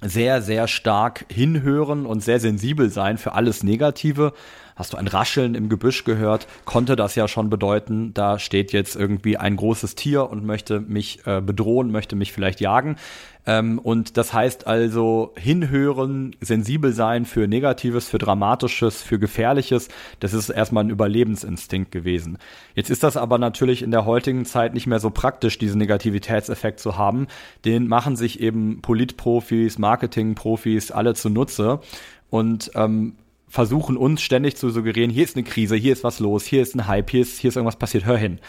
sehr, 0.00 0.42
sehr 0.42 0.68
stark 0.68 1.26
hinhören 1.28 2.06
und 2.06 2.22
sehr 2.22 2.40
sensibel 2.40 2.90
sein 2.90 3.18
für 3.18 3.32
alles 3.32 3.62
Negative. 3.62 4.32
Hast 4.78 4.92
du 4.92 4.96
ein 4.96 5.08
Rascheln 5.08 5.56
im 5.56 5.68
Gebüsch 5.68 6.04
gehört, 6.04 6.46
konnte 6.64 6.94
das 6.94 7.16
ja 7.16 7.26
schon 7.26 7.50
bedeuten, 7.50 8.14
da 8.14 8.38
steht 8.38 8.72
jetzt 8.72 8.94
irgendwie 8.94 9.36
ein 9.36 9.56
großes 9.56 9.96
Tier 9.96 10.30
und 10.30 10.44
möchte 10.44 10.78
mich 10.78 11.26
äh, 11.26 11.40
bedrohen, 11.40 11.90
möchte 11.90 12.14
mich 12.14 12.32
vielleicht 12.32 12.60
jagen. 12.60 12.94
Ähm, 13.44 13.80
und 13.80 14.16
das 14.16 14.32
heißt 14.32 14.68
also 14.68 15.32
hinhören, 15.36 16.36
sensibel 16.40 16.92
sein 16.92 17.24
für 17.24 17.48
Negatives, 17.48 18.08
für 18.08 18.18
Dramatisches, 18.18 19.02
für 19.02 19.18
Gefährliches. 19.18 19.88
Das 20.20 20.32
ist 20.32 20.48
erstmal 20.48 20.84
ein 20.84 20.90
Überlebensinstinkt 20.90 21.90
gewesen. 21.90 22.38
Jetzt 22.76 22.90
ist 22.90 23.02
das 23.02 23.16
aber 23.16 23.38
natürlich 23.38 23.82
in 23.82 23.90
der 23.90 24.04
heutigen 24.04 24.44
Zeit 24.44 24.74
nicht 24.74 24.86
mehr 24.86 25.00
so 25.00 25.10
praktisch, 25.10 25.58
diesen 25.58 25.78
Negativitätseffekt 25.78 26.78
zu 26.78 26.96
haben. 26.96 27.26
Den 27.64 27.88
machen 27.88 28.14
sich 28.14 28.38
eben 28.38 28.80
Politprofis, 28.80 29.76
Marketingprofis 29.76 30.92
alle 30.92 31.14
zunutze. 31.14 31.80
Und 32.30 32.70
ähm, 32.76 33.14
versuchen 33.48 33.96
uns 33.96 34.22
ständig 34.22 34.56
zu 34.56 34.70
suggerieren, 34.70 35.10
hier 35.10 35.24
ist 35.24 35.36
eine 35.36 35.44
Krise, 35.44 35.76
hier 35.76 35.92
ist 35.92 36.04
was 36.04 36.20
los, 36.20 36.44
hier 36.44 36.62
ist 36.62 36.74
ein 36.74 36.86
Hype, 36.86 37.10
hier 37.10 37.22
ist, 37.22 37.38
hier 37.38 37.48
ist 37.48 37.56
irgendwas 37.56 37.76
passiert, 37.76 38.04
hör 38.04 38.16
hin. 38.16 38.40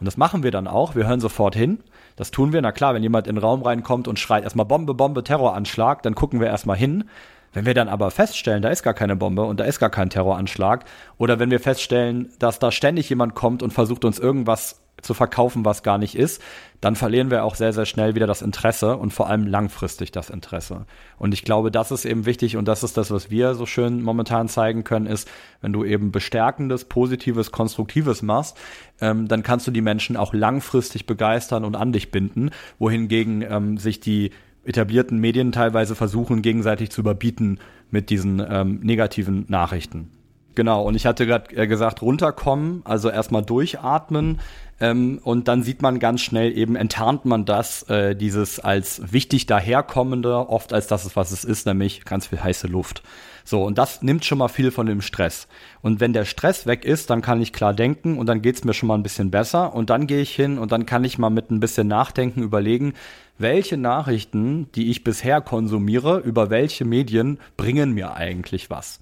Und 0.00 0.06
das 0.06 0.16
machen 0.16 0.42
wir 0.42 0.50
dann 0.50 0.66
auch, 0.66 0.94
wir 0.94 1.06
hören 1.06 1.20
sofort 1.20 1.54
hin 1.54 1.78
das 2.16 2.30
tun 2.30 2.52
wir. 2.52 2.62
Na 2.62 2.72
klar, 2.72 2.94
wenn 2.94 3.02
jemand 3.02 3.26
in 3.26 3.36
den 3.36 3.42
Raum 3.42 3.62
reinkommt 3.62 4.08
und 4.08 4.18
schreit 4.18 4.44
erstmal 4.44 4.66
Bombe, 4.66 4.94
Bombe, 4.94 5.24
Terroranschlag, 5.24 6.02
dann 6.02 6.14
gucken 6.14 6.40
wir 6.40 6.46
erstmal 6.46 6.76
hin. 6.76 7.04
Wenn 7.52 7.66
wir 7.66 7.74
dann 7.74 7.88
aber 7.88 8.10
feststellen, 8.10 8.62
da 8.62 8.68
ist 8.68 8.82
gar 8.82 8.94
keine 8.94 9.14
Bombe 9.14 9.44
und 9.44 9.60
da 9.60 9.64
ist 9.64 9.78
gar 9.78 9.90
kein 9.90 10.10
Terroranschlag, 10.10 10.84
oder 11.18 11.38
wenn 11.38 11.52
wir 11.52 11.60
feststellen, 11.60 12.30
dass 12.40 12.58
da 12.58 12.72
ständig 12.72 13.08
jemand 13.08 13.34
kommt 13.36 13.62
und 13.62 13.72
versucht 13.72 14.04
uns 14.04 14.18
irgendwas 14.18 14.80
zu 15.04 15.14
verkaufen, 15.14 15.64
was 15.64 15.82
gar 15.82 15.98
nicht 15.98 16.16
ist, 16.16 16.42
dann 16.80 16.96
verlieren 16.96 17.30
wir 17.30 17.44
auch 17.44 17.54
sehr, 17.54 17.72
sehr 17.72 17.86
schnell 17.86 18.14
wieder 18.14 18.26
das 18.26 18.42
Interesse 18.42 18.96
und 18.96 19.12
vor 19.12 19.28
allem 19.28 19.46
langfristig 19.46 20.12
das 20.12 20.30
Interesse. 20.30 20.86
Und 21.18 21.32
ich 21.32 21.44
glaube, 21.44 21.70
das 21.70 21.90
ist 21.90 22.04
eben 22.04 22.26
wichtig 22.26 22.56
und 22.56 22.66
das 22.66 22.82
ist 22.82 22.96
das, 22.96 23.10
was 23.10 23.30
wir 23.30 23.54
so 23.54 23.66
schön 23.66 24.02
momentan 24.02 24.48
zeigen 24.48 24.84
können, 24.84 25.06
ist, 25.06 25.30
wenn 25.60 25.72
du 25.72 25.84
eben 25.84 26.12
bestärkendes, 26.12 26.84
positives, 26.86 27.52
konstruktives 27.52 28.22
machst, 28.22 28.58
ähm, 29.00 29.28
dann 29.28 29.42
kannst 29.42 29.66
du 29.66 29.70
die 29.70 29.80
Menschen 29.80 30.16
auch 30.16 30.34
langfristig 30.34 31.06
begeistern 31.06 31.64
und 31.64 31.76
an 31.76 31.92
dich 31.92 32.10
binden, 32.10 32.50
wohingegen 32.78 33.42
ähm, 33.42 33.78
sich 33.78 34.00
die 34.00 34.30
etablierten 34.64 35.18
Medien 35.18 35.52
teilweise 35.52 35.94
versuchen, 35.94 36.42
gegenseitig 36.42 36.90
zu 36.90 37.00
überbieten 37.00 37.58
mit 37.90 38.10
diesen 38.10 38.44
ähm, 38.46 38.80
negativen 38.82 39.44
Nachrichten. 39.48 40.10
Genau, 40.54 40.82
und 40.82 40.94
ich 40.94 41.06
hatte 41.06 41.26
gerade 41.26 41.54
äh, 41.56 41.66
gesagt, 41.66 42.02
runterkommen, 42.02 42.82
also 42.84 43.10
erstmal 43.10 43.42
durchatmen, 43.42 44.38
ähm, 44.80 45.20
und 45.22 45.46
dann 45.48 45.62
sieht 45.62 45.82
man 45.82 45.98
ganz 45.98 46.20
schnell 46.20 46.56
eben, 46.56 46.76
enttarnt 46.76 47.24
man 47.24 47.44
das, 47.44 47.84
äh, 47.84 48.16
dieses 48.16 48.58
als 48.58 49.12
wichtig 49.12 49.46
daherkommende, 49.46 50.48
oft 50.48 50.72
als 50.72 50.88
das, 50.88 51.14
was 51.16 51.30
es 51.30 51.44
ist, 51.44 51.66
nämlich 51.66 52.04
ganz 52.04 52.26
viel 52.26 52.42
heiße 52.42 52.66
Luft. 52.66 53.02
So, 53.44 53.62
und 53.62 53.78
das 53.78 54.02
nimmt 54.02 54.24
schon 54.24 54.38
mal 54.38 54.48
viel 54.48 54.70
von 54.70 54.86
dem 54.86 55.02
Stress. 55.02 55.48
Und 55.82 56.00
wenn 56.00 56.12
der 56.12 56.24
Stress 56.24 56.66
weg 56.66 56.84
ist, 56.84 57.10
dann 57.10 57.20
kann 57.20 57.42
ich 57.42 57.52
klar 57.52 57.74
denken 57.74 58.18
und 58.18 58.26
dann 58.26 58.42
geht's 58.42 58.64
mir 58.64 58.72
schon 58.72 58.86
mal 58.86 58.94
ein 58.94 59.02
bisschen 59.02 59.30
besser. 59.30 59.74
Und 59.74 59.90
dann 59.90 60.06
gehe 60.06 60.22
ich 60.22 60.34
hin 60.34 60.58
und 60.58 60.72
dann 60.72 60.86
kann 60.86 61.04
ich 61.04 61.18
mal 61.18 61.30
mit 61.30 61.50
ein 61.50 61.60
bisschen 61.60 61.86
Nachdenken 61.86 62.42
überlegen, 62.42 62.94
welche 63.36 63.76
Nachrichten, 63.76 64.70
die 64.74 64.90
ich 64.90 65.04
bisher 65.04 65.40
konsumiere, 65.40 66.18
über 66.18 66.50
welche 66.50 66.84
Medien 66.84 67.38
bringen 67.56 67.92
mir 67.92 68.14
eigentlich 68.14 68.70
was. 68.70 69.00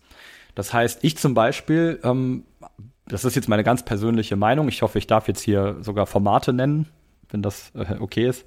Das 0.55 0.73
heißt, 0.73 1.03
ich 1.03 1.17
zum 1.17 1.35
Beispiel 1.35 2.01
ähm, 2.05 2.45
das 3.07 3.25
ist 3.25 3.35
jetzt 3.35 3.49
meine 3.49 3.65
ganz 3.65 3.83
persönliche 3.83 4.37
Meinung. 4.37 4.69
Ich 4.69 4.83
hoffe, 4.83 4.99
ich 4.99 5.07
darf 5.07 5.29
jetzt 5.29 5.43
hier 5.43 5.77
sogar 5.81 6.07
Formate 6.07 6.53
nennen, 6.53 6.87
wenn 7.31 7.43
das 7.43 7.73
äh, 7.75 7.97
okay 8.01 8.29
ist. 8.29 8.45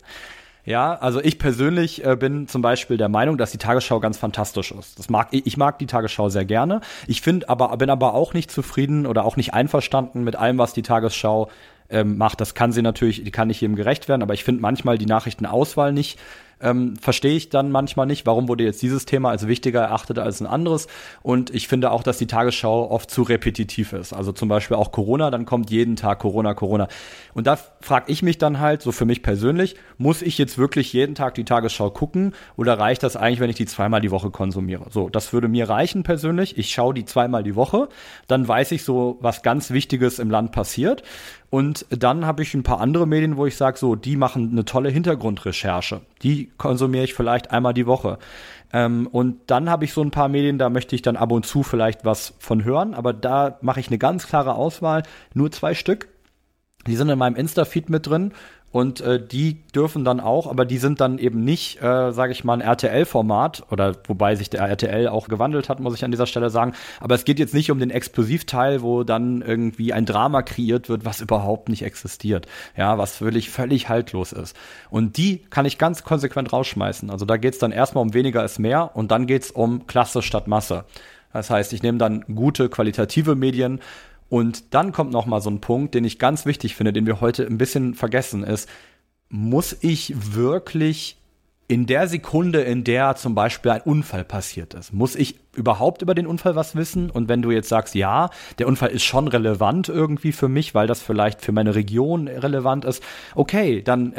Ja, 0.63 0.95
also 0.95 1.21
ich 1.21 1.37
persönlich 1.37 2.03
äh, 2.03 2.15
bin 2.15 2.47
zum 2.47 2.63
Beispiel 2.63 2.97
der 2.97 3.09
Meinung, 3.09 3.37
dass 3.37 3.51
die 3.51 3.59
Tagesschau 3.59 3.99
ganz 3.99 4.17
fantastisch 4.17 4.71
ist. 4.71 4.97
Das 4.97 5.09
mag 5.09 5.27
ich, 5.31 5.57
mag 5.57 5.77
die 5.77 5.85
Tagesschau 5.85 6.29
sehr 6.29 6.45
gerne. 6.45 6.81
Ich 7.05 7.21
finde 7.21 7.49
aber 7.49 7.75
bin 7.77 7.91
aber 7.91 8.15
auch 8.15 8.33
nicht 8.33 8.49
zufrieden 8.49 9.05
oder 9.05 9.25
auch 9.25 9.37
nicht 9.37 9.53
einverstanden 9.53 10.23
mit 10.23 10.35
allem, 10.35 10.57
was 10.57 10.73
die 10.73 10.81
Tagesschau 10.81 11.49
ähm, 11.89 12.17
macht. 12.17 12.41
Das 12.41 12.55
kann 12.55 12.71
sie 12.71 12.81
natürlich, 12.81 13.23
die 13.23 13.31
kann 13.31 13.49
nicht 13.49 13.61
jedem 13.61 13.75
gerecht 13.75 14.09
werden, 14.09 14.23
aber 14.23 14.33
ich 14.33 14.43
finde 14.43 14.61
manchmal 14.61 14.97
die 14.97 15.05
Nachrichtenauswahl 15.05 15.93
nicht 15.93 16.17
ähm, 16.61 16.95
verstehe 16.97 17.35
ich 17.35 17.49
dann 17.49 17.71
manchmal 17.71 18.05
nicht, 18.05 18.25
warum 18.25 18.47
wurde 18.47 18.63
jetzt 18.63 18.81
dieses 18.81 19.05
Thema 19.05 19.29
als 19.29 19.47
wichtiger 19.47 19.81
erachtet 19.81 20.19
als 20.19 20.41
ein 20.41 20.47
anderes. 20.47 20.87
Und 21.21 21.53
ich 21.53 21.67
finde 21.67 21.91
auch, 21.91 22.03
dass 22.03 22.17
die 22.17 22.27
Tagesschau 22.27 22.89
oft 22.89 23.11
zu 23.11 23.23
repetitiv 23.23 23.93
ist. 23.93 24.13
Also 24.13 24.31
zum 24.31 24.49
Beispiel 24.49 24.77
auch 24.77 24.91
Corona, 24.91 25.31
dann 25.31 25.45
kommt 25.45 25.69
jeden 25.69 25.95
Tag 25.95 26.19
Corona, 26.19 26.53
Corona. 26.53 26.87
Und 27.33 27.47
da 27.47 27.57
frage 27.81 28.11
ich 28.11 28.23
mich 28.23 28.37
dann 28.37 28.59
halt, 28.59 28.81
so 28.81 28.91
für 28.91 29.05
mich 29.05 29.23
persönlich, 29.23 29.75
muss 29.97 30.21
ich 30.21 30.37
jetzt 30.37 30.57
wirklich 30.57 30.93
jeden 30.93 31.15
Tag 31.15 31.35
die 31.35 31.45
Tagesschau 31.45 31.89
gucken 31.89 32.33
oder 32.57 32.79
reicht 32.79 33.03
das 33.03 33.15
eigentlich, 33.15 33.39
wenn 33.39 33.49
ich 33.49 33.57
die 33.57 33.65
zweimal 33.65 34.01
die 34.01 34.11
Woche 34.11 34.31
konsumiere? 34.31 34.85
So, 34.89 35.09
das 35.09 35.33
würde 35.33 35.47
mir 35.47 35.69
reichen 35.69 36.03
persönlich. 36.03 36.57
Ich 36.57 36.69
schaue 36.69 36.93
die 36.93 37.05
zweimal 37.05 37.43
die 37.43 37.55
Woche, 37.55 37.89
dann 38.27 38.47
weiß 38.47 38.71
ich 38.71 38.83
so, 38.83 39.17
was 39.21 39.41
ganz 39.41 39.71
Wichtiges 39.71 40.19
im 40.19 40.29
Land 40.29 40.51
passiert. 40.51 41.03
Und 41.49 41.85
dann 41.89 42.25
habe 42.25 42.43
ich 42.43 42.53
ein 42.53 42.63
paar 42.63 42.81
andere 42.81 43.07
Medien, 43.07 43.37
wo 43.37 43.45
ich 43.45 43.55
sage, 43.55 43.77
so, 43.77 43.95
die 43.95 44.17
machen 44.17 44.49
eine 44.51 44.65
tolle 44.65 44.89
Hintergrundrecherche. 44.89 46.01
Die 46.21 46.44
konsumiere 46.57 47.03
ich 47.03 47.13
vielleicht 47.13 47.51
einmal 47.51 47.73
die 47.73 47.87
Woche. 47.87 48.17
Ähm, 48.73 49.07
und 49.07 49.39
dann 49.47 49.69
habe 49.69 49.85
ich 49.85 49.93
so 49.93 50.01
ein 50.01 50.11
paar 50.11 50.27
Medien, 50.27 50.57
da 50.57 50.69
möchte 50.69 50.95
ich 50.95 51.01
dann 51.01 51.15
ab 51.15 51.31
und 51.31 51.45
zu 51.45 51.63
vielleicht 51.63 52.05
was 52.05 52.33
von 52.39 52.63
hören, 52.63 52.93
aber 52.93 53.13
da 53.13 53.57
mache 53.61 53.79
ich 53.79 53.87
eine 53.87 53.97
ganz 53.97 54.27
klare 54.27 54.55
Auswahl, 54.55 55.03
nur 55.33 55.51
zwei 55.51 55.73
Stück. 55.73 56.09
Die 56.87 56.95
sind 56.95 57.09
in 57.09 57.17
meinem 57.17 57.35
Insta-Feed 57.35 57.89
mit 57.89 58.07
drin 58.07 58.33
und 58.75 58.99
äh, 58.99 59.25
die 59.25 59.63
dürfen 59.73 60.03
dann 60.03 60.19
auch, 60.19 60.47
aber 60.47 60.65
die 60.65 60.79
sind 60.79 60.99
dann 60.99 61.17
eben 61.17 61.45
nicht, 61.45 61.81
äh, 61.81 62.11
sage 62.11 62.33
ich 62.33 62.43
mal, 62.43 62.55
ein 62.55 62.59
RTL-Format 62.59 63.67
oder 63.71 63.95
wobei 64.05 64.35
sich 64.35 64.49
der 64.49 64.67
RTL 64.67 65.07
auch 65.07 65.29
gewandelt 65.29 65.69
hat, 65.69 65.79
muss 65.79 65.95
ich 65.95 66.03
an 66.03 66.11
dieser 66.11 66.25
Stelle 66.25 66.49
sagen. 66.49 66.73
Aber 66.99 67.15
es 67.15 67.23
geht 67.23 67.39
jetzt 67.39 67.53
nicht 67.53 67.71
um 67.71 67.79
den 67.79 67.89
Explosivteil, 67.89 68.81
wo 68.81 69.05
dann 69.05 69.41
irgendwie 69.41 69.93
ein 69.93 70.05
Drama 70.05 70.41
kreiert 70.41 70.89
wird, 70.89 71.05
was 71.05 71.21
überhaupt 71.21 71.69
nicht 71.69 71.83
existiert, 71.83 72.47
ja, 72.75 72.97
was 72.97 73.15
völlig 73.15 73.49
völlig 73.49 73.87
haltlos 73.87 74.33
ist. 74.33 74.57
Und 74.89 75.15
die 75.15 75.37
kann 75.49 75.65
ich 75.65 75.77
ganz 75.77 76.03
konsequent 76.03 76.51
rausschmeißen. 76.51 77.09
Also 77.09 77.23
da 77.23 77.37
geht's 77.37 77.59
dann 77.59 77.71
erstmal 77.71 78.01
um 78.01 78.13
weniger 78.13 78.43
ist 78.43 78.59
mehr 78.59 78.91
und 78.93 79.09
dann 79.09 79.25
geht's 79.25 79.51
um 79.51 79.87
Klasse 79.87 80.21
statt 80.21 80.49
Masse. 80.49 80.83
Das 81.31 81.49
heißt, 81.49 81.71
ich 81.71 81.81
nehme 81.81 81.97
dann 81.97 82.25
gute 82.33 82.67
qualitative 82.67 83.35
Medien 83.35 83.79
und 84.29 84.73
dann 84.73 84.91
kommt 84.91 85.11
noch 85.11 85.25
mal 85.25 85.41
so 85.41 85.49
ein 85.49 85.61
Punkt, 85.61 85.93
den 85.93 86.03
ich 86.03 86.19
ganz 86.19 86.45
wichtig 86.45 86.75
finde, 86.75 86.93
den 86.93 87.05
wir 87.05 87.21
heute 87.21 87.45
ein 87.45 87.57
bisschen 87.57 87.93
vergessen, 87.93 88.43
ist, 88.43 88.69
muss 89.29 89.75
ich 89.81 90.13
wirklich 90.33 91.17
in 91.67 91.85
der 91.85 92.07
Sekunde, 92.07 92.61
in 92.61 92.83
der 92.83 93.15
zum 93.15 93.35
Beispiel 93.35 93.71
ein 93.71 93.81
Unfall 93.81 94.23
passiert 94.23 94.73
ist, 94.73 94.93
muss 94.93 95.15
ich 95.15 95.39
überhaupt 95.55 96.01
über 96.01 96.15
den 96.15 96.27
Unfall 96.27 96.55
was 96.55 96.75
wissen? 96.75 97.09
Und 97.09 97.29
wenn 97.29 97.41
du 97.41 97.51
jetzt 97.51 97.69
sagst, 97.69 97.95
ja, 97.95 98.29
der 98.59 98.67
Unfall 98.67 98.89
ist 98.89 99.03
schon 99.03 99.27
relevant 99.27 99.89
irgendwie 99.89 100.31
für 100.31 100.47
mich, 100.47 100.75
weil 100.75 100.87
das 100.87 101.01
vielleicht 101.01 101.41
für 101.41 101.51
meine 101.51 101.75
Region 101.75 102.27
relevant 102.27 102.85
ist, 102.85 103.03
okay, 103.35 103.81
dann 103.81 104.13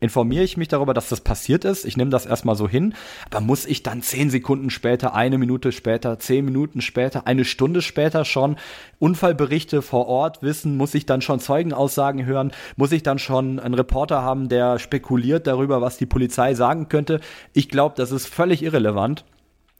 informiere 0.00 0.44
ich 0.44 0.56
mich 0.56 0.68
darüber, 0.68 0.94
dass 0.94 1.08
das 1.08 1.20
passiert 1.20 1.64
ist. 1.64 1.84
Ich 1.84 1.96
nehme 1.96 2.10
das 2.10 2.26
erstmal 2.26 2.56
so 2.56 2.68
hin. 2.68 2.94
Aber 3.30 3.40
muss 3.40 3.66
ich 3.66 3.82
dann 3.82 4.02
zehn 4.02 4.30
Sekunden 4.30 4.70
später, 4.70 5.14
eine 5.14 5.38
Minute 5.38 5.72
später, 5.72 6.18
zehn 6.18 6.44
Minuten 6.44 6.80
später, 6.80 7.26
eine 7.26 7.44
Stunde 7.44 7.82
später 7.82 8.24
schon 8.24 8.56
Unfallberichte 8.98 9.82
vor 9.82 10.06
Ort 10.06 10.42
wissen? 10.42 10.76
Muss 10.76 10.94
ich 10.94 11.06
dann 11.06 11.20
schon 11.20 11.40
Zeugenaussagen 11.40 12.24
hören? 12.24 12.52
Muss 12.76 12.92
ich 12.92 13.02
dann 13.02 13.18
schon 13.18 13.58
einen 13.58 13.74
Reporter 13.74 14.22
haben, 14.22 14.48
der 14.48 14.78
spekuliert 14.78 15.46
darüber, 15.46 15.80
was 15.80 15.98
die 15.98 16.06
Polizei 16.06 16.54
sagen 16.54 16.88
könnte? 16.88 17.20
Ich 17.52 17.68
glaube, 17.68 17.94
das 17.96 18.12
ist 18.12 18.28
völlig 18.28 18.62
irrelevant. 18.62 19.24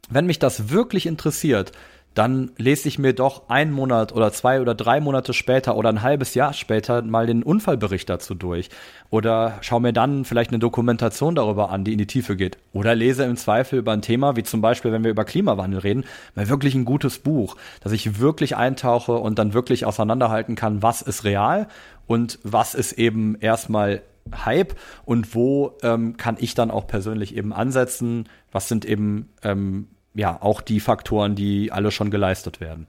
Wenn 0.09 0.25
mich 0.25 0.39
das 0.39 0.69
wirklich 0.69 1.05
interessiert, 1.05 1.71
dann 2.15 2.51
lese 2.57 2.87
ich 2.87 2.97
mir 2.97 3.13
doch 3.13 3.49
einen 3.49 3.71
Monat 3.71 4.11
oder 4.13 4.33
zwei 4.33 4.61
oder 4.61 4.73
drei 4.73 4.99
Monate 4.99 5.33
später 5.33 5.77
oder 5.77 5.89
ein 5.89 6.01
halbes 6.01 6.33
Jahr 6.33 6.53
später 6.53 7.01
mal 7.01 7.27
den 7.27 7.43
Unfallbericht 7.43 8.09
dazu 8.09 8.33
durch. 8.33 8.69
Oder 9.09 9.59
schaue 9.61 9.79
mir 9.81 9.93
dann 9.93 10.25
vielleicht 10.25 10.49
eine 10.49 10.59
Dokumentation 10.59 11.35
darüber 11.35 11.69
an, 11.69 11.83
die 11.83 11.93
in 11.93 11.97
die 11.97 12.07
Tiefe 12.07 12.35
geht. 12.35 12.57
Oder 12.73 12.95
lese 12.95 13.23
im 13.23 13.37
Zweifel 13.37 13.79
über 13.79 13.93
ein 13.93 14.01
Thema, 14.01 14.35
wie 14.35 14.43
zum 14.43 14.59
Beispiel, 14.59 14.91
wenn 14.91 15.03
wir 15.03 15.11
über 15.11 15.23
Klimawandel 15.23 15.79
reden, 15.79 16.03
mal 16.35 16.49
wirklich 16.49 16.73
ein 16.75 16.85
gutes 16.85 17.19
Buch, 17.19 17.55
dass 17.81 17.91
ich 17.91 18.19
wirklich 18.19 18.57
eintauche 18.57 19.13
und 19.13 19.37
dann 19.37 19.53
wirklich 19.53 19.85
auseinanderhalten 19.85 20.55
kann, 20.55 20.81
was 20.81 21.01
ist 21.01 21.23
real 21.23 21.67
und 22.07 22.39
was 22.43 22.73
ist 22.73 22.93
eben 22.93 23.37
erstmal 23.39 24.01
Hype 24.45 24.75
und 25.05 25.33
wo 25.35 25.77
ähm, 25.83 26.17
kann 26.17 26.37
ich 26.39 26.53
dann 26.53 26.71
auch 26.71 26.87
persönlich 26.87 27.35
eben 27.35 27.53
ansetzen, 27.53 28.27
was 28.51 28.67
sind 28.67 28.85
eben 28.85 29.29
ähm, 29.43 29.87
ja 30.13 30.41
auch 30.41 30.61
die 30.61 30.79
Faktoren, 30.79 31.35
die 31.35 31.71
alle 31.71 31.91
schon 31.91 32.11
geleistet 32.11 32.59
werden. 32.59 32.87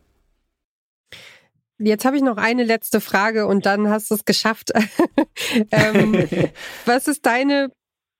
Jetzt 1.78 2.04
habe 2.04 2.16
ich 2.16 2.22
noch 2.22 2.36
eine 2.36 2.64
letzte 2.64 3.00
Frage 3.00 3.46
und 3.46 3.64
dann 3.64 3.88
hast 3.88 4.10
du 4.10 4.14
es 4.14 4.26
geschafft. 4.26 4.72
ähm, 5.70 6.14
was 6.84 7.08
ist 7.08 7.24
deine 7.24 7.72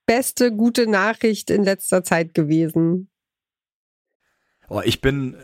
beste 0.06 0.50
gute 0.50 0.86
Nachricht 0.86 1.50
in 1.50 1.62
letzter 1.62 2.02
Zeit 2.02 2.32
gewesen? 2.32 3.10
Oh, 4.68 4.80
ich 4.82 5.00
bin 5.00 5.36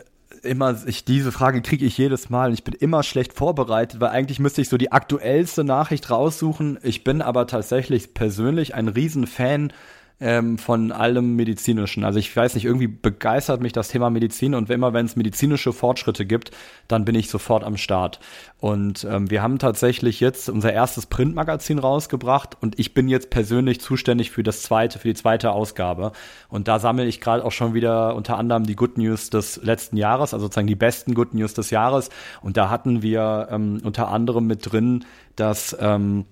immer, 0.43 0.75
ich, 0.87 1.05
diese 1.05 1.31
Frage 1.31 1.61
kriege 1.61 1.85
ich 1.85 1.97
jedes 1.97 2.29
Mal 2.29 2.47
und 2.47 2.53
ich 2.53 2.63
bin 2.63 2.73
immer 2.73 3.03
schlecht 3.03 3.33
vorbereitet, 3.33 3.99
weil 4.01 4.09
eigentlich 4.09 4.39
müsste 4.39 4.61
ich 4.61 4.69
so 4.69 4.77
die 4.77 4.91
aktuellste 4.91 5.63
Nachricht 5.63 6.09
raussuchen. 6.09 6.79
Ich 6.81 7.03
bin 7.03 7.21
aber 7.21 7.45
tatsächlich 7.45 8.13
persönlich 8.13 8.73
ein 8.73 8.87
Riesenfan 8.87 9.73
ähm, 10.19 10.57
von 10.57 10.91
allem 10.91 11.35
Medizinischen. 11.35 12.03
Also 12.03 12.17
ich 12.17 12.35
weiß 12.35 12.55
nicht, 12.55 12.65
irgendwie 12.65 12.87
begeistert 12.87 13.61
mich 13.61 13.71
das 13.71 13.89
Thema 13.89 14.09
Medizin 14.09 14.55
und 14.55 14.69
immer 14.69 14.93
wenn 14.93 15.05
es 15.05 15.15
medizinische 15.15 15.73
Fortschritte 15.73 16.25
gibt, 16.25 16.51
dann 16.87 17.05
bin 17.05 17.15
ich 17.15 17.29
sofort 17.29 17.63
am 17.63 17.77
Start. 17.77 18.19
Und 18.59 19.05
ähm, 19.09 19.29
wir 19.29 19.43
haben 19.43 19.59
tatsächlich 19.59 20.19
jetzt 20.19 20.49
unser 20.49 20.73
erstes 20.73 21.05
Printmagazin 21.05 21.77
rausgebracht 21.77 22.57
und 22.59 22.79
ich 22.79 22.95
bin 22.95 23.07
jetzt 23.07 23.29
persönlich 23.29 23.79
zuständig 23.79 24.31
für 24.31 24.41
das 24.41 24.63
zweite, 24.63 24.97
für 24.97 25.07
die 25.07 25.13
zweite 25.13 25.51
Ausgabe. 25.51 26.13
Und 26.49 26.67
da 26.67 26.79
sammle 26.79 27.05
ich 27.05 27.21
gerade 27.21 27.45
auch 27.45 27.51
schon 27.51 27.75
wieder 27.75 28.15
unter 28.15 28.37
anderem 28.37 28.65
die 28.65 28.75
Good 28.75 28.97
News 28.97 29.29
des 29.29 29.57
letzten 29.63 29.97
Jahres, 29.97 30.33
also 30.33 30.45
sozusagen 30.45 30.67
die 30.67 30.75
besten 30.75 31.13
Good 31.13 31.35
News 31.35 31.53
des 31.53 31.69
Jahres. 31.69 32.09
Und 32.41 32.57
da 32.57 32.71
hatten 32.71 33.03
wir 33.03 33.49
ähm, 33.51 33.81
unter 33.83 34.07
anderem 34.07 34.47
mit 34.47 34.71
drin, 34.71 35.05
dass 35.35 35.77
ähm, 35.79 36.25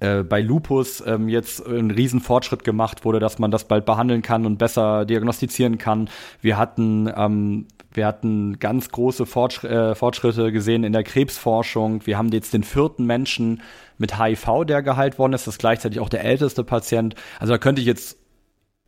äh, 0.00 0.22
bei 0.22 0.40
Lupus 0.40 1.02
ähm, 1.06 1.28
jetzt 1.28 1.66
ein 1.66 1.90
Riesenfortschritt 1.90 2.64
gemacht 2.64 3.04
wurde, 3.04 3.20
dass 3.20 3.38
man 3.38 3.50
das 3.50 3.64
bald 3.64 3.84
behandeln 3.84 4.22
kann 4.22 4.46
und 4.46 4.58
besser 4.58 5.04
diagnostizieren 5.04 5.78
kann. 5.78 6.08
Wir 6.40 6.58
hatten 6.58 7.10
ähm, 7.14 7.66
wir 7.92 8.06
hatten 8.06 8.58
ganz 8.58 8.90
große 8.90 9.26
Fortschr 9.26 9.90
äh, 9.90 9.94
Fortschritte 9.94 10.52
gesehen 10.52 10.84
in 10.84 10.92
der 10.92 11.02
Krebsforschung. 11.02 12.06
Wir 12.06 12.18
haben 12.18 12.30
jetzt 12.30 12.54
den 12.54 12.62
vierten 12.62 13.04
Menschen 13.04 13.62
mit 13.98 14.18
HIV, 14.18 14.64
der 14.66 14.82
geheilt 14.82 15.18
worden 15.18 15.32
ist. 15.32 15.46
Das 15.46 15.54
ist 15.54 15.58
gleichzeitig 15.58 16.00
auch 16.00 16.08
der 16.08 16.24
älteste 16.24 16.62
Patient. 16.64 17.14
Also 17.40 17.52
da 17.52 17.58
könnte 17.58 17.80
ich 17.80 17.86
jetzt 17.86 18.19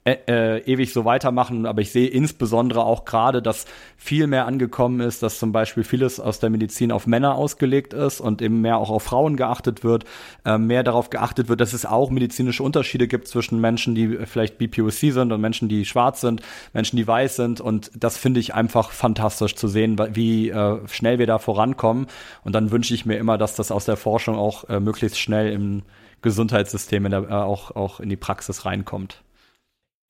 äh, 0.04 0.16
äh, 0.26 0.58
ewig 0.64 0.92
so 0.92 1.04
weitermachen, 1.04 1.64
aber 1.64 1.80
ich 1.80 1.92
sehe 1.92 2.08
insbesondere 2.08 2.84
auch 2.84 3.04
gerade, 3.04 3.40
dass 3.40 3.66
viel 3.96 4.26
mehr 4.26 4.46
angekommen 4.46 4.98
ist, 4.98 5.22
dass 5.22 5.38
zum 5.38 5.52
Beispiel 5.52 5.84
vieles 5.84 6.18
aus 6.18 6.40
der 6.40 6.50
Medizin 6.50 6.90
auf 6.90 7.06
Männer 7.06 7.36
ausgelegt 7.36 7.94
ist 7.94 8.20
und 8.20 8.42
eben 8.42 8.60
mehr 8.60 8.78
auch 8.78 8.90
auf 8.90 9.04
Frauen 9.04 9.36
geachtet 9.36 9.84
wird, 9.84 10.04
äh, 10.44 10.58
mehr 10.58 10.82
darauf 10.82 11.10
geachtet 11.10 11.48
wird, 11.48 11.60
dass 11.60 11.72
es 11.72 11.86
auch 11.86 12.10
medizinische 12.10 12.64
Unterschiede 12.64 13.06
gibt 13.06 13.28
zwischen 13.28 13.60
Menschen, 13.60 13.94
die 13.94 14.08
vielleicht 14.26 14.58
BPOC 14.58 15.12
sind 15.12 15.30
und 15.30 15.40
Menschen, 15.40 15.68
die 15.68 15.84
schwarz 15.84 16.20
sind, 16.20 16.42
Menschen, 16.72 16.96
die 16.96 17.06
weiß 17.06 17.36
sind. 17.36 17.60
Und 17.60 17.92
das 17.94 18.16
finde 18.16 18.40
ich 18.40 18.54
einfach 18.54 18.90
fantastisch 18.90 19.54
zu 19.54 19.68
sehen, 19.68 19.96
wie 20.14 20.50
äh, 20.50 20.78
schnell 20.88 21.20
wir 21.20 21.28
da 21.28 21.38
vorankommen. 21.38 22.08
Und 22.42 22.56
dann 22.56 22.72
wünsche 22.72 22.92
ich 22.92 23.06
mir 23.06 23.18
immer, 23.18 23.38
dass 23.38 23.54
das 23.54 23.70
aus 23.70 23.84
der 23.84 23.96
Forschung 23.96 24.34
auch 24.34 24.68
äh, 24.68 24.80
möglichst 24.80 25.20
schnell 25.20 25.52
im 25.52 25.82
Gesundheitssystem 26.22 27.08
der, 27.08 27.22
äh, 27.22 27.32
auch, 27.32 27.70
auch 27.76 28.00
in 28.00 28.08
die 28.08 28.16
Praxis 28.16 28.64
reinkommt. 28.64 29.22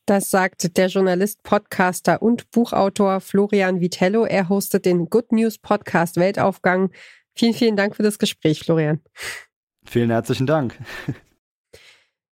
Das 0.07 0.31
sagt 0.31 0.77
der 0.77 0.88
Journalist, 0.88 1.45
Podcaster 1.45 2.23
und 2.23 2.51
Buchautor 2.51 3.21
Florian 3.21 3.81
Vitello. 3.81 4.25
Er 4.25 4.49
hostet 4.49 4.85
den 4.85 5.09
Good 5.09 5.31
News 5.31 5.59
Podcast 5.59 6.17
Weltaufgang. 6.17 6.91
Vielen, 7.37 7.55
vielen 7.55 7.77
Dank 7.77 7.95
für 7.95 8.03
das 8.03 8.19
Gespräch, 8.19 8.61
Florian. 8.61 9.01
Vielen 9.85 10.11
herzlichen 10.11 10.47
Dank. 10.47 10.77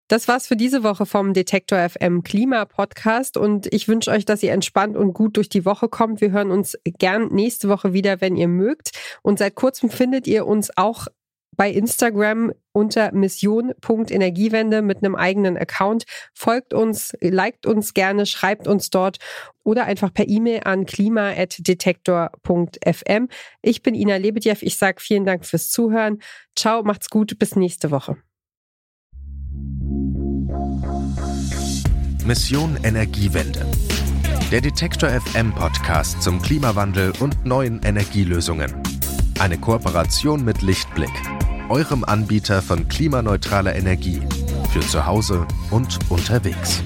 Das 0.10 0.30
war's 0.30 0.47
für 0.47 0.56
diese 0.56 0.84
Woche 0.84 1.06
vom 1.06 1.34
Detektor 1.34 1.77
FM 1.89 2.23
Klima 2.23 2.63
Podcast 2.63 3.36
und 3.36 3.67
ich 3.73 3.89
wünsche 3.89 4.10
euch, 4.12 4.23
dass 4.23 4.41
ihr 4.41 4.53
entspannt 4.53 4.95
und 4.95 5.12
gut 5.12 5.36
durch 5.36 5.49
die 5.49 5.65
Woche 5.65 5.89
kommt. 5.89 6.21
Wir 6.21 6.32
hören 6.32 6.49
uns 6.51 6.77
gern 6.86 7.27
nächste 7.34 7.67
Woche 7.67 7.91
wieder, 7.91 8.21
wenn 8.21 8.38
ihr 8.38 8.47
mögt. 8.47 8.91
Und 9.21 9.39
seit 9.39 9.56
kurzem 9.56 9.89
findet 9.89 10.25
ihr 10.25 10.47
uns 10.47 10.71
auch 10.77 11.08
bei 11.57 11.69
Instagram 11.71 12.53
unter 12.71 13.11
mission.energiewende 13.11 14.81
mit 14.81 14.99
einem 14.99 15.15
eigenen 15.15 15.57
Account. 15.57 16.05
Folgt 16.33 16.73
uns, 16.73 17.11
liked 17.19 17.65
uns 17.65 17.93
gerne, 17.93 18.25
schreibt 18.25 18.65
uns 18.67 18.89
dort 18.89 19.17
oder 19.63 19.83
einfach 19.85 20.13
per 20.13 20.29
E-Mail 20.29 20.61
an 20.63 20.85
klima.detektor.fm. 20.85 23.27
Ich 23.61 23.81
bin 23.81 23.95
Ina 23.95 24.15
Lebedjew. 24.17 24.55
Ich 24.61 24.77
sage 24.77 25.01
vielen 25.01 25.25
Dank 25.25 25.45
fürs 25.45 25.69
Zuhören. 25.69 26.19
Ciao, 26.55 26.83
macht's 26.83 27.09
gut, 27.09 27.37
bis 27.39 27.57
nächste 27.57 27.91
Woche. 27.91 28.15
Mission 32.25 32.79
Energiewende. 32.83 33.65
Der 34.51 34.61
Detektor 34.61 35.09
FM 35.09 35.53
Podcast 35.53 36.21
zum 36.21 36.41
Klimawandel 36.41 37.11
und 37.19 37.45
neuen 37.45 37.81
Energielösungen. 37.83 38.73
Eine 39.39 39.57
Kooperation 39.57 40.45
mit 40.45 40.61
Lichtblick 40.61 41.11
eurem 41.69 42.03
Anbieter 42.03 42.62
von 42.62 42.88
klimaneutraler 42.88 43.75
Energie 43.75 44.21
für 44.71 44.80
zu 44.82 45.06
Hause 45.06 45.45
und 45.71 45.99
unterwegs. 46.10 46.84